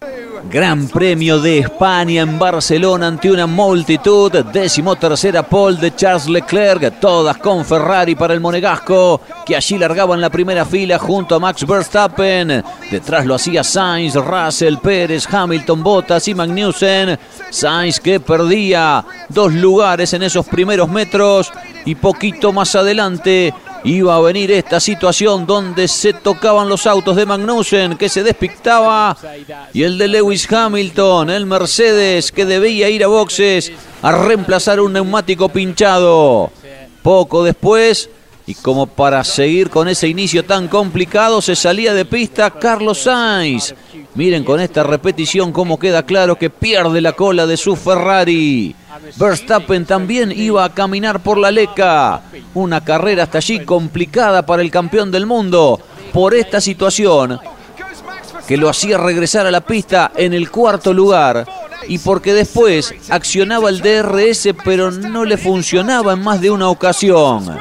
[0.51, 4.31] Gran Premio de España en Barcelona ante una multitud.
[4.31, 10.13] Décimo tercera pole de Charles Leclerc, todas con Ferrari para el monegasco, que allí largaba
[10.13, 12.63] en la primera fila junto a Max Verstappen.
[12.91, 17.17] Detrás lo hacía Sainz, Russell, Pérez, Hamilton, Bottas y Magnussen.
[17.49, 21.51] Sainz que perdía dos lugares en esos primeros metros
[21.83, 27.25] y poquito más adelante iba a venir esta situación donde se tocaban los autos de
[27.25, 29.17] Magnussen que se despictaba
[29.73, 33.71] y el de Lewis Hamilton, el Mercedes que debía ir a boxes
[34.01, 36.51] a reemplazar un neumático pinchado.
[37.01, 38.09] Poco después,
[38.47, 43.73] y como para seguir con ese inicio tan complicado, se salía de pista Carlos Sainz.
[44.15, 48.75] Miren con esta repetición cómo queda claro que pierde la cola de su Ferrari.
[49.15, 52.21] Verstappen también iba a caminar por la leca.
[52.53, 55.79] Una carrera hasta allí complicada para el campeón del mundo.
[56.11, 57.39] Por esta situación
[58.47, 61.45] que lo hacía regresar a la pista en el cuarto lugar
[61.87, 67.59] y porque después accionaba el DRS pero no le funcionaba en más de una ocasión.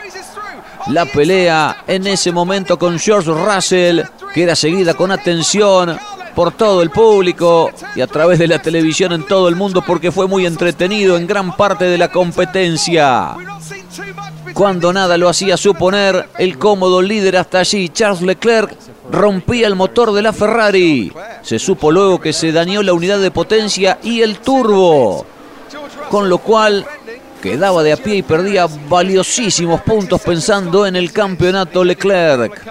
[0.88, 4.00] La pelea en ese momento con George Russell,
[4.34, 5.98] que era seguida con atención
[6.34, 10.12] por todo el público y a través de la televisión en todo el mundo porque
[10.12, 13.34] fue muy entretenido en gran parte de la competencia.
[14.54, 18.76] Cuando nada lo hacía suponer, el cómodo líder hasta allí, Charles Leclerc,
[19.10, 21.12] rompía el motor de la Ferrari.
[21.42, 25.24] Se supo luego que se dañó la unidad de potencia y el turbo,
[26.10, 26.86] con lo cual
[27.40, 32.64] quedaba de a pie y perdía valiosísimos puntos pensando en el campeonato Leclerc.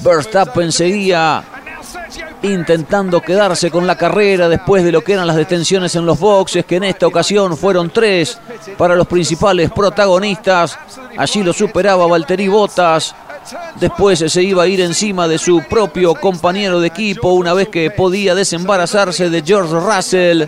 [0.00, 1.44] Verstappen seguía
[2.42, 6.64] intentando quedarse con la carrera después de lo que eran las detenciones en los boxes,
[6.64, 8.38] que en esta ocasión fueron tres
[8.76, 10.78] para los principales protagonistas.
[11.16, 13.14] Allí lo superaba Valtteri Bottas.
[13.80, 17.90] Después se iba a ir encima de su propio compañero de equipo una vez que
[17.90, 20.44] podía desembarazarse de George Russell.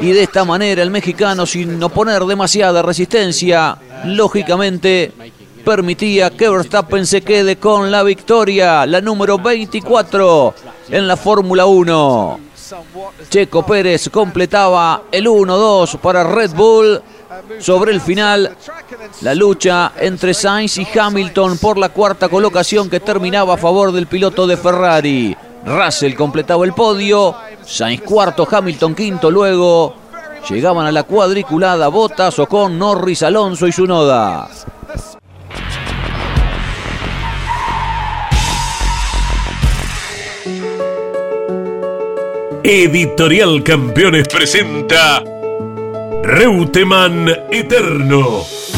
[0.00, 5.12] Y de esta manera el mexicano, sin oponer demasiada resistencia, lógicamente
[5.64, 10.54] permitía que Verstappen se quede con la victoria, la número 24
[10.90, 12.40] en la Fórmula 1.
[13.28, 17.02] Checo Pérez completaba el 1-2 para Red Bull.
[17.58, 18.56] Sobre el final,
[19.20, 24.06] la lucha entre Sainz y Hamilton por la cuarta colocación que terminaba a favor del
[24.06, 25.36] piloto de Ferrari.
[25.68, 29.94] Russell completaba el podio, Sainz cuarto, Hamilton quinto, luego
[30.48, 34.48] llegaban a la cuadriculada Bottas, Ocon, Norris, Alonso y Sunoda.
[42.62, 45.22] Editorial Campeones presenta
[46.22, 48.77] Reutemann Eterno.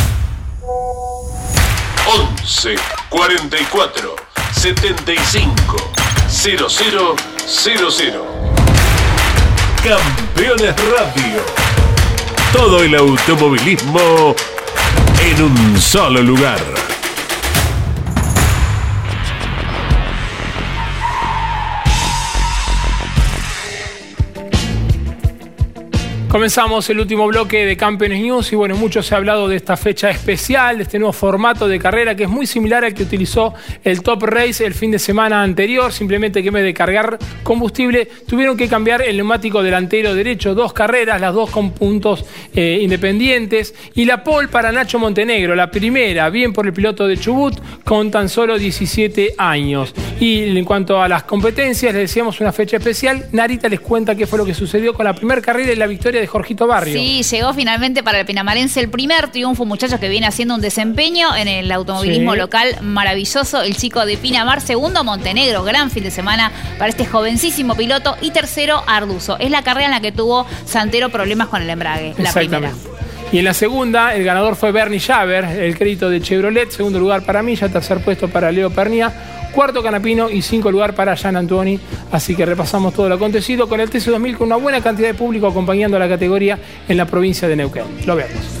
[2.51, 2.75] 11
[3.09, 4.15] 44
[4.51, 5.91] 75
[6.27, 7.15] 0000.
[9.81, 11.41] Campeones Radio.
[12.51, 14.35] Todo el automovilismo
[15.21, 16.59] en un solo lugar.
[26.31, 29.75] Comenzamos el último bloque de Campeones News y bueno, mucho se ha hablado de esta
[29.75, 33.53] fecha especial, de este nuevo formato de carrera que es muy similar al que utilizó
[33.83, 38.07] el Top Race el fin de semana anterior, simplemente que en vez de cargar combustible
[38.29, 42.23] tuvieron que cambiar el neumático delantero derecho, dos carreras, las dos con puntos
[42.55, 43.75] eh, independientes.
[43.95, 48.09] Y la pole para Nacho Montenegro, la primera, bien por el piloto de Chubut, con
[48.09, 49.93] tan solo 17 años.
[50.17, 54.25] Y en cuanto a las competencias, les decíamos una fecha especial, Narita les cuenta qué
[54.25, 56.93] fue lo que sucedió con la primera carrera y la victoria de Jorgito Barrio.
[56.93, 61.35] Sí, llegó finalmente para el pinamarense el primer triunfo, muchachos, que viene haciendo un desempeño
[61.35, 63.61] en el automovilismo local maravilloso.
[63.61, 68.15] El chico de Pinamar, segundo Montenegro, gran fin de semana para este jovencísimo piloto.
[68.21, 69.37] Y tercero, Arduzo.
[69.39, 72.71] Es la carrera en la que tuvo Santero problemas con el embrague, la primera.
[73.31, 77.23] Y en la segunda, el ganador fue Bernie Javer, el crédito de Chevrolet, segundo lugar
[77.23, 81.79] para Milla, tercer puesto para Leo Pernia cuarto Canapino y cinco lugar para Jan Antoni.
[82.11, 85.47] Así que repasamos todo lo acontecido con el TC2000 con una buena cantidad de público
[85.47, 87.85] acompañando a la categoría en la provincia de Neuquén.
[88.05, 88.60] Lo vemos.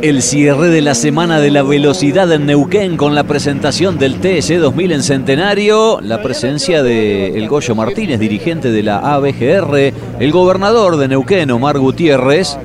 [0.00, 4.60] El cierre de la Semana de la Velocidad en Neuquén con la presentación del TS
[4.60, 10.98] 2000 en Centenario, la presencia de El Goyo Martínez, dirigente de la ABGR, el gobernador
[10.98, 12.56] de Neuquén, Omar Gutiérrez,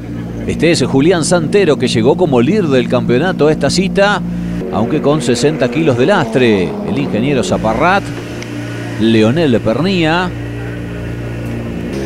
[0.46, 4.22] este es Julián Santero que llegó como líder del campeonato a esta cita,
[4.72, 8.04] aunque con 60 kilos de lastre, el ingeniero Zaparrat,
[9.02, 10.30] Leonel Pernía,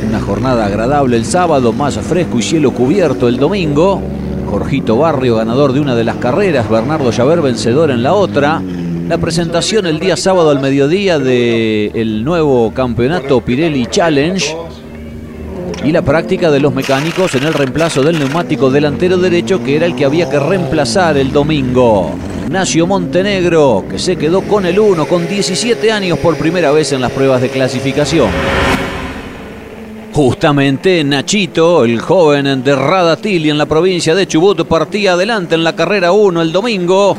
[0.08, 4.17] una jornada agradable el sábado, más fresco y cielo cubierto el domingo.
[4.48, 8.62] Jorgito Barrio, ganador de una de las carreras, Bernardo Llaver, vencedor en la otra.
[9.08, 14.56] La presentación el día sábado al mediodía del nuevo campeonato Pirelli Challenge
[15.84, 19.86] y la práctica de los mecánicos en el reemplazo del neumático delantero derecho que era
[19.86, 22.12] el que había que reemplazar el domingo.
[22.44, 27.02] Ignacio Montenegro, que se quedó con el 1 con 17 años por primera vez en
[27.02, 28.30] las pruebas de clasificación.
[30.18, 35.76] Justamente Nachito, el joven de Radatili en la provincia de Chubut, partía adelante en la
[35.76, 37.16] carrera 1 el domingo,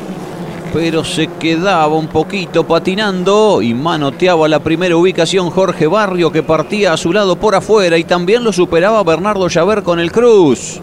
[0.73, 6.91] pero se quedaba un poquito patinando y manoteaba la primera ubicación Jorge Barrio que partía
[6.91, 10.81] a su lado por afuera y también lo superaba Bernardo Llaver con el Cruz.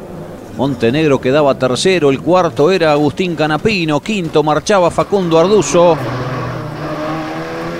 [0.57, 5.99] Montenegro quedaba tercero, el cuarto era Agustín Canapino, quinto marchaba Facundo Arduzo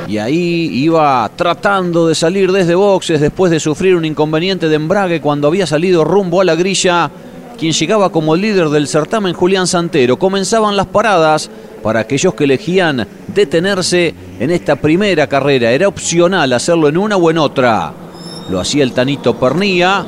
[0.07, 5.21] y ahí iba tratando de salir desde boxes después de sufrir un inconveniente de embrague
[5.21, 7.11] cuando había salido rumbo a la grilla.
[7.59, 10.19] Quien llegaba como líder del certamen, Julián Santero.
[10.19, 11.51] Comenzaban las paradas
[11.83, 15.73] para aquellos que elegían detenerse en esta primera carrera.
[15.73, 17.93] Era opcional hacerlo en una o en otra.
[18.51, 20.05] Lo hacía el Tanito Pernía.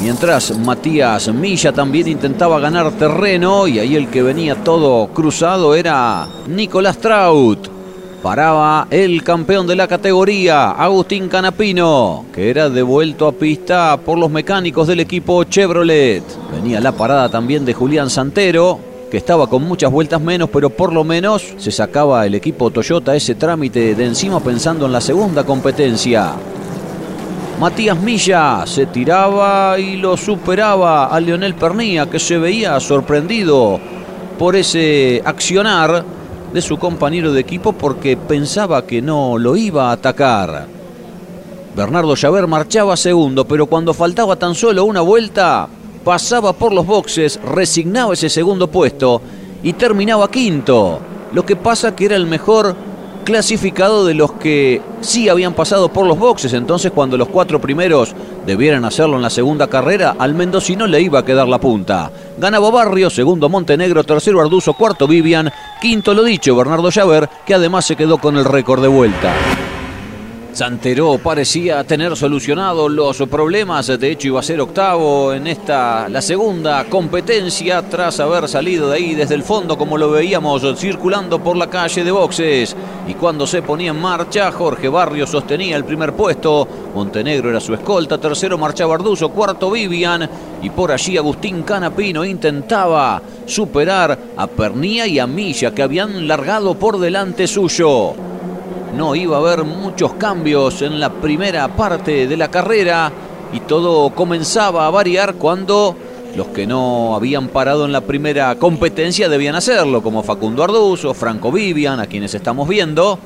[0.00, 6.26] Mientras Matías Milla también intentaba ganar terreno y ahí el que venía todo cruzado era
[6.48, 7.75] Nicolás Traut
[8.22, 14.30] paraba el campeón de la categoría, Agustín Canapino, que era devuelto a pista por los
[14.30, 16.22] mecánicos del equipo Chevrolet.
[16.52, 18.78] Venía la parada también de Julián Santero,
[19.10, 23.14] que estaba con muchas vueltas menos, pero por lo menos se sacaba el equipo Toyota
[23.14, 26.32] ese trámite de encima pensando en la segunda competencia.
[27.60, 33.80] Matías Milla se tiraba y lo superaba a Leonel Pernía, que se veía sorprendido
[34.38, 36.04] por ese accionar
[36.56, 40.66] de su compañero de equipo porque pensaba que no lo iba a atacar.
[41.76, 45.68] Bernardo Llaver marchaba segundo, pero cuando faltaba tan solo una vuelta,
[46.02, 49.20] pasaba por los boxes, resignaba ese segundo puesto
[49.62, 50.98] y terminaba quinto.
[51.34, 52.74] Lo que pasa que era el mejor
[53.26, 56.52] clasificado de los que sí habían pasado por los boxes.
[56.52, 58.14] Entonces, cuando los cuatro primeros
[58.46, 62.12] debieran hacerlo en la segunda carrera, al mendocino le iba a quedar la punta.
[62.38, 65.50] Ganaba Barrio, segundo Montenegro, tercero Arduzo, cuarto Vivian,
[65.82, 69.34] quinto lo dicho Bernardo Llaver, que además se quedó con el récord de vuelta.
[70.56, 76.22] Santero parecía tener solucionado los problemas, de hecho iba a ser octavo en esta, la
[76.22, 81.58] segunda competencia, tras haber salido de ahí desde el fondo como lo veíamos circulando por
[81.58, 82.74] la calle de boxes.
[83.06, 87.74] Y cuando se ponía en marcha, Jorge Barrio sostenía el primer puesto, Montenegro era su
[87.74, 90.26] escolta, tercero marchaba Arduzo, cuarto Vivian,
[90.62, 96.76] y por allí Agustín Canapino intentaba superar a Pernía y a Milla que habían largado
[96.76, 98.14] por delante suyo
[98.96, 103.12] no iba a haber muchos cambios en la primera parte de la carrera
[103.52, 105.94] y todo comenzaba a variar cuando
[106.34, 111.50] los que no habían parado en la primera competencia debían hacerlo, como Facundo Arduzo, Franco
[111.52, 113.18] Vivian, a quienes estamos viendo,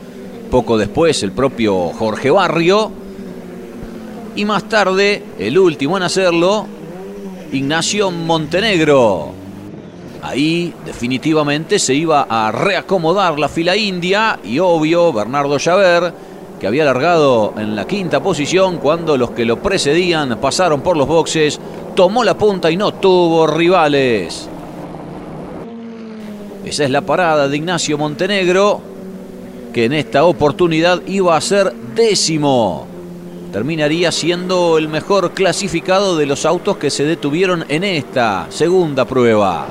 [0.51, 2.93] poco después el propio Jorge Barrio,
[4.37, 6.67] y más tarde, el último en hacerlo,
[7.53, 9.40] Ignacio Montenegro.
[10.23, 16.13] Ahí definitivamente se iba a reacomodar la fila india y obvio Bernardo Llaver,
[16.61, 21.09] que había largado en la quinta posición cuando los que lo precedían pasaron por los
[21.09, 21.59] boxes,
[21.95, 24.47] tomó la punta y no tuvo rivales.
[26.67, 28.83] Esa es la parada de Ignacio Montenegro,
[29.73, 32.87] que en esta oportunidad iba a ser décimo.
[33.53, 39.67] Terminaría siendo el mejor clasificado de los autos que se detuvieron en esta segunda prueba.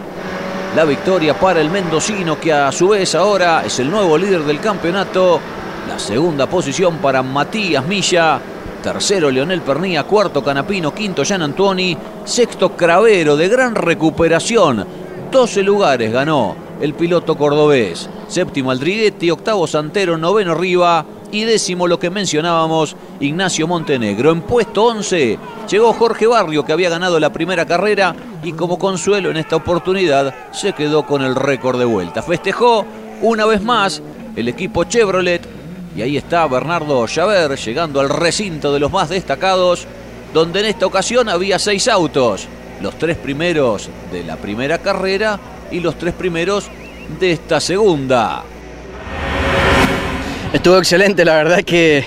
[0.76, 4.60] La victoria para el mendocino que a su vez ahora es el nuevo líder del
[4.60, 5.40] campeonato.
[5.88, 8.40] La segunda posición para Matías Milla.
[8.84, 14.86] Tercero Leonel Pernía, cuarto Canapino, quinto Jan Antoni, sexto Cravero de gran recuperación.
[15.32, 18.08] 12 lugares ganó el piloto cordobés.
[18.28, 24.32] Séptimo Aldriguetti, octavo Santero, noveno Riva y décimo lo que mencionábamos, Ignacio Montenegro.
[24.32, 25.38] En puesto 11
[25.70, 30.34] llegó Jorge Barrio que había ganado la primera carrera y como consuelo en esta oportunidad
[30.52, 32.24] se quedó con el récord de vuelta.
[32.24, 32.86] Festejó
[33.22, 34.02] una vez más
[34.36, 35.48] el equipo Chevrolet
[35.96, 39.88] y ahí está Bernardo Llaver llegando al recinto de los más destacados
[40.34, 42.48] donde en esta ocasión había seis autos,
[42.82, 45.40] los tres primeros de la primera carrera
[45.72, 46.70] y los tres primeros
[47.20, 48.44] de esta segunda.
[50.52, 52.06] Estuvo excelente, la verdad es que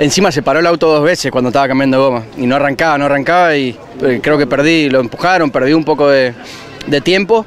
[0.00, 3.04] encima se paró el auto dos veces cuando estaba cambiando goma y no arrancaba, no
[3.04, 6.34] arrancaba y eh, creo que perdí, lo empujaron, perdí un poco de,
[7.04, 7.46] tiempo,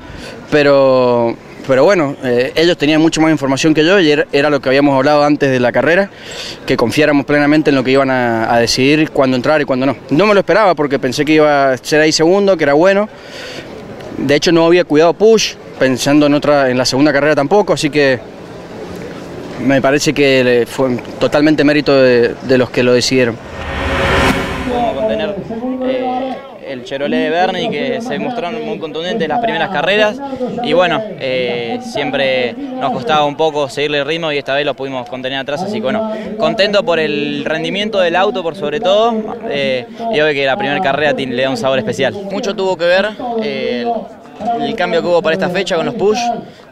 [0.50, 1.36] pero,
[1.68, 4.96] pero bueno, eh, ellos tenían mucho más información que yo y era, lo que habíamos
[4.96, 6.10] hablado antes de la carrera,
[6.66, 9.98] que confiáramos plenamente en lo que iban a, decidir cuándo entrar y cuándo no.
[10.12, 13.10] No me lo esperaba porque pensé que iba a ser ahí segundo, que era bueno.
[14.18, 17.90] De hecho no había cuidado push, pensando en otra, en la segunda carrera tampoco, así
[17.90, 18.37] que
[19.60, 23.38] me parece que fue totalmente mérito de, los que lo decidieron.
[24.96, 25.36] contener
[25.86, 26.36] eh,
[26.68, 30.20] el Chevrolet de Bernie que se mostraron muy contundentes en las primeras carreras
[30.64, 34.74] y bueno, eh, siempre nos costaba un poco seguirle el ritmo y esta vez lo
[34.74, 39.38] pudimos contener atrás, así que bueno, contento por el rendimiento del auto por sobre todo
[39.50, 42.14] eh, y obvio que la primera carrera le da un sabor especial.
[42.32, 43.08] Mucho tuvo que ver
[44.62, 46.20] el cambio que hubo para esta fecha con los push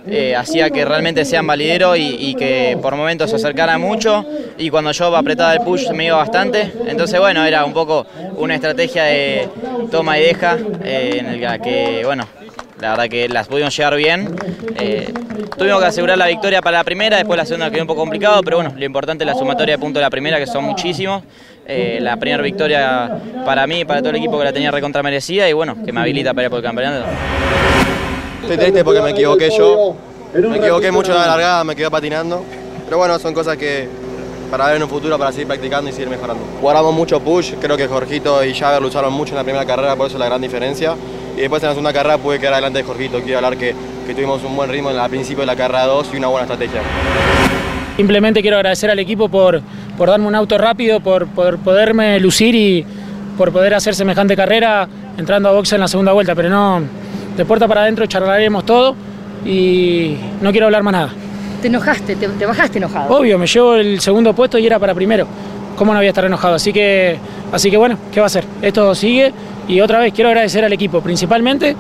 [0.08, 4.26] eh, hacía que realmente sean valideros y, que por momentos se acercara mucho
[4.58, 6.72] y cuando yo apretaba el push me iba bastante.
[6.88, 8.06] Entonces, bueno, era un poco
[8.38, 9.50] una estrategia de
[9.92, 12.28] toma y deja eh, en la que, bueno,
[12.80, 14.36] la verdad que las pudimos llegar bien.
[14.78, 15.12] Eh,
[15.58, 18.42] tuvimos que asegurar la victoria para la primera, después la segunda quedó un poco complicado,
[18.44, 21.24] pero bueno, lo importante es la sumatoria de puntos de la primera, que son muchísimos.
[21.68, 23.10] la primera victoria
[23.44, 25.92] para mí y para todo el equipo que la tenía recontra merecida y bueno, que
[25.92, 27.06] me habilita para ir por el campeonato.
[28.46, 29.96] Estoy triste porque me equivoqué yo.
[30.36, 32.46] Me equivoqué mucho en la largada, me quedé patinando.
[32.86, 33.90] Pero bueno, son cosas que
[34.52, 36.44] para ver en un futuro, para seguir practicando y seguir mejorando.
[36.62, 40.06] Guardamos mucho push, creo que Jorgito y Javer lucharon mucho en la primera carrera, por
[40.06, 40.94] eso la gran diferencia.
[41.36, 43.20] Y después en la segunda carrera pude quedar adelante de Jorgito.
[43.22, 43.74] Quiero hablar que,
[44.06, 46.82] que tuvimos un buen ritmo al principio de la carrera 2 y una buena estrategia.
[47.96, 49.62] Simplemente quiero agradecer al equipo por,
[49.98, 52.86] por darme un auto rápido, por, por poderme lucir y
[53.40, 54.88] por poder hacer semejante carrera
[55.18, 56.84] entrando a boxe en la segunda vuelta, pero no,
[57.36, 58.96] de puerta para adentro charlaremos todo
[59.46, 61.10] y no quiero hablar más nada.
[61.62, 62.16] ¿Te enojaste?
[62.16, 63.16] ¿Te, bajaste enojado?
[63.16, 65.28] Obvio, me llevo el segundo puesto y era para primero.
[65.76, 66.56] ¿Cómo no voy a estar enojado?
[66.56, 67.20] Así que
[67.52, 68.44] Así que bueno, ¿qué va a hacer?
[68.62, 69.32] Esto sigue
[69.68, 71.76] y otra vez quiero agradecer al equipo, principalmente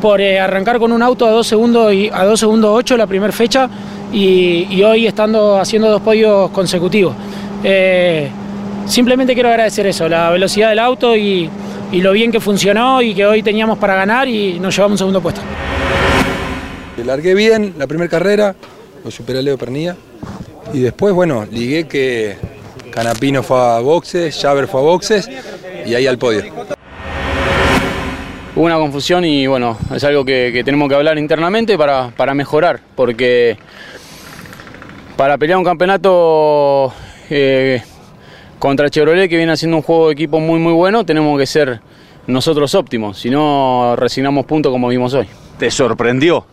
[0.00, 3.06] por eh, arrancar con un auto a 2 segundos y a 2 segundos 8 la
[3.06, 3.68] primera fecha
[4.12, 7.14] y, hoy estando haciendo dos podios consecutivos.
[7.64, 8.28] Eh,
[8.86, 11.50] simplemente quiero agradecer eso, la velocidad del auto y,
[11.96, 14.98] y lo bien que funcionó y que hoy teníamos para ganar y nos llevamos un
[14.98, 15.40] segundo puesto.
[17.02, 18.54] Largué bien la primera carrera,
[19.02, 19.96] lo superé a Leo Pernilla
[20.74, 22.36] y después, bueno, ligué que
[22.90, 25.26] Canapino fue a boxes, Javer fue a boxes
[25.86, 26.44] y ahí al podio.
[28.54, 33.56] Hubo una confusión y bueno, es algo que, tenemos que hablar internamente para, mejorar, porque
[35.16, 36.92] para pelear un campeonato
[37.30, 37.82] eh,
[38.58, 41.80] contra Chevrolet, que viene haciendo un juego de equipo muy muy bueno, tenemos que ser
[42.26, 45.26] nosotros óptimos, si no resignamos puntos como vimos hoy.
[45.58, 46.44] ¿Te sorprendió?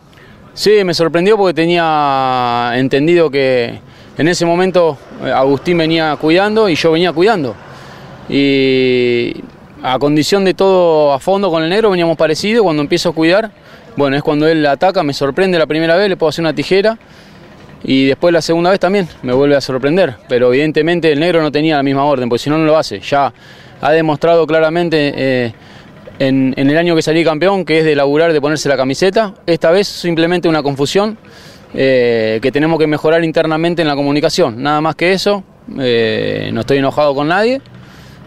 [0.54, 3.80] Sí, me sorprendió porque tenía entendido que
[4.16, 7.56] en ese momento eh, Agustín venía cuidando y yo venía cuidando.
[8.28, 9.34] Y
[9.82, 13.50] a condición de todo a fondo con el negro veníamos parecidos, cuando empiezo a cuidar,
[13.96, 16.96] bueno, es cuando él ataca, me sorprende la primera vez, le puedo hacer una tijera
[17.84, 21.52] y después la segunda vez también me vuelve a sorprender, pero evidentemente el negro no
[21.52, 23.00] tenía la misma orden, porque si no, no lo hace.
[23.00, 23.32] Ya
[23.80, 25.52] ha demostrado claramente eh,
[26.18, 29.34] en, el año que salí campeón que es de laburar, de ponerse la camiseta.
[29.46, 31.18] Esta vez simplemente una confusión
[31.74, 34.62] eh, que tenemos que mejorar internamente en la comunicación.
[34.62, 35.44] Nada más que eso,
[35.78, 37.60] eh, no estoy enojado con nadie.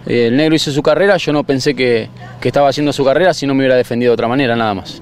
[0.06, 3.48] el negro hizo su carrera, yo no pensé que, que estaba haciendo su carrera si
[3.48, 5.02] no me hubiera defendido de otra manera, nada más.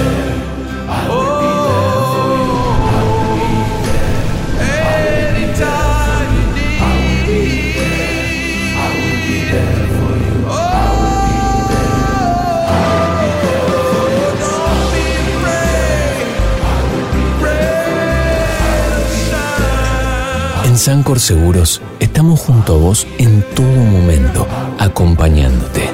[20.81, 24.47] Sancor Seguros estamos junto a vos en todo momento,
[24.79, 25.87] acompañándote.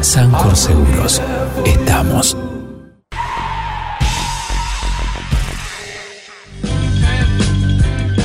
[0.00, 1.20] Sancor Seguros,
[1.66, 2.34] estamos.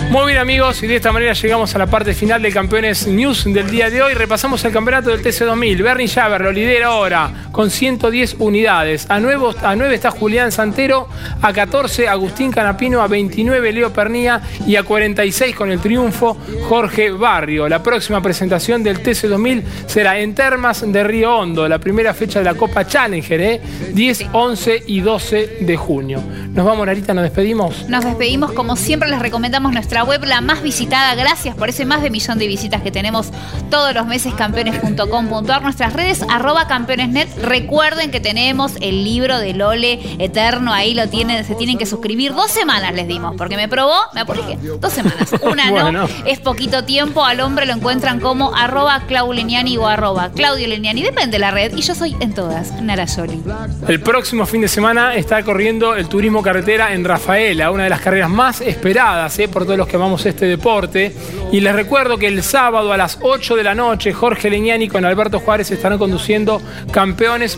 [0.09, 3.43] Muy bien amigos, y de esta manera llegamos a la parte final de Campeones News
[3.43, 4.13] del día de hoy.
[4.13, 5.83] Repasamos el campeonato del TC2000.
[5.83, 9.07] Bernie Javer lo lidera ahora con 110 unidades.
[9.09, 11.07] A 9, a 9 está Julián Santero,
[11.41, 16.37] a 14 Agustín Canapino, a 29 Leo Pernía y a 46 con el triunfo
[16.69, 17.67] Jorge Barrio.
[17.67, 22.45] La próxima presentación del TC2000 será en Termas de Río Hondo, la primera fecha de
[22.45, 23.59] la Copa Challenger,
[23.91, 24.29] 10, ¿eh?
[24.31, 26.21] 11 y 12 de junio.
[26.53, 27.89] Nos vamos, Narita, nos despedimos.
[27.89, 31.15] Nos despedimos, como siempre les recomendamos nuestra web la más visitada.
[31.15, 33.31] Gracias por ese más de millón de visitas que tenemos
[33.71, 35.63] todos los meses, campeones.com.ar.
[35.63, 37.46] Nuestras redes, arroba campeonesnet.
[37.47, 42.33] Recuerden que tenemos el libro de Lole Eterno, ahí lo tienen, se tienen que suscribir.
[42.33, 44.57] Dos semanas les dimos, porque me probó, me apuré.
[44.79, 45.31] Dos semanas.
[45.41, 47.23] Una no, es poquito tiempo.
[47.23, 51.03] Al hombre lo encuentran como arroba Clauleniani o arroba Claudio Leniani.
[51.03, 51.75] Depende de la red.
[51.75, 53.41] Y yo soy en todas, Narayoli.
[53.87, 58.01] El próximo fin de semana está corriendo el turismo carretera en Rafaela, una de las
[58.01, 61.15] carreras más esperadas eh, por todos los que vamos este deporte.
[61.51, 65.05] Y les recuerdo que el sábado a las 8 de la noche, Jorge Leñani con
[65.05, 66.61] Alberto Juárez estarán conduciendo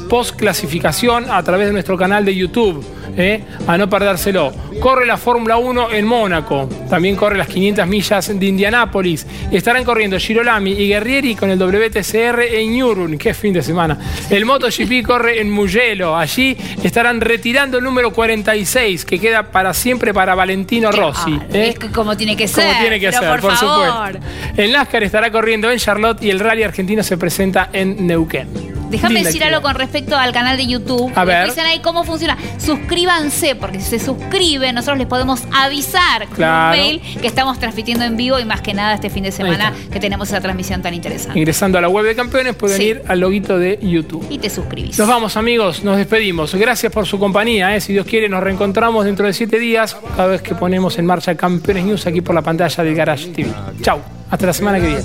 [0.10, 2.86] post clasificación a través de nuestro canal de YouTube.
[3.18, 3.44] ¿eh?
[3.68, 4.52] A no perdérselo.
[4.80, 6.70] Corre la Fórmula 1 en Mónaco.
[6.90, 9.26] También corre las 500 millas de Indianápolis.
[9.52, 13.20] Estarán corriendo Girolami y Guerrieri con el WTCR en Nürburgring.
[13.20, 13.98] Qué fin de semana.
[14.30, 16.16] El MotoGP corre en Mugello.
[16.16, 21.40] Allí estarán retirando el número 46 que queda para siempre para Valentino Rossi.
[21.54, 21.76] ¿eh?
[21.80, 22.68] Es como tiene que ser.
[22.68, 24.20] Como tiene que ser, por, supuesto.
[24.56, 28.69] El NASCAR estará corriendo en Charlotte y el Rally Argentino se presenta en Neuquén.
[28.90, 31.12] Déjame decir algo con respecto al canal de YouTube.
[31.16, 31.48] A ver.
[31.48, 32.38] Dicen ahí cómo funciona.
[32.58, 38.06] Suscríbanse, porque si se suscriben, nosotros les podemos avisar con un mail que estamos transmitiendo
[38.06, 40.94] en vivo y más que nada este fin de semana que tenemos esa transmisión tan
[40.94, 41.38] interesante.
[41.38, 44.26] Ingresando a la web de campeones pueden ir al loguito de YouTube.
[44.30, 44.98] Y te suscribís.
[44.98, 45.84] Nos vamos, amigos.
[45.84, 46.54] Nos despedimos.
[46.56, 47.76] Gracias por su compañía.
[47.76, 47.82] ¿eh?
[47.82, 51.36] Si Dios quiere, nos reencontramos dentro de siete días, cada vez que ponemos en marcha
[51.36, 53.52] Campeones News aquí por la pantalla del Garage TV.
[53.82, 54.00] Chau.
[54.30, 55.02] Hasta la semana que viene.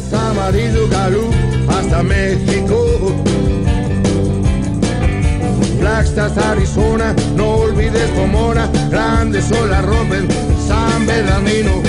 [1.68, 3.24] hasta México.
[5.84, 10.26] Blackstars, Arizona, no olvides Pomona, grandes olas rompen,
[10.66, 11.82] San Bernardino,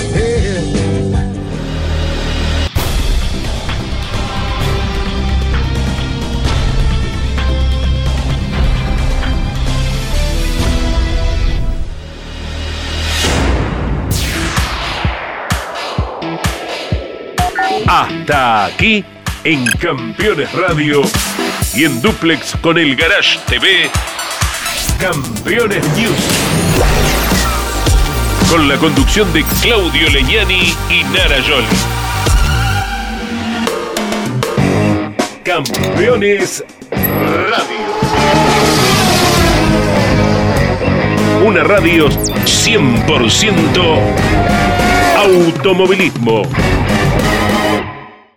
[17.86, 19.02] Hasta aquí
[19.44, 21.00] en Campeones Radio
[21.76, 23.90] y en Duplex con el Garage TV.
[24.98, 26.16] Campeones News.
[28.50, 31.66] Con la conducción de Claudio Leñani y Nara Joli.
[35.44, 37.86] Campeones Radio.
[41.44, 43.98] Una radio 100%
[45.18, 46.42] automovilismo.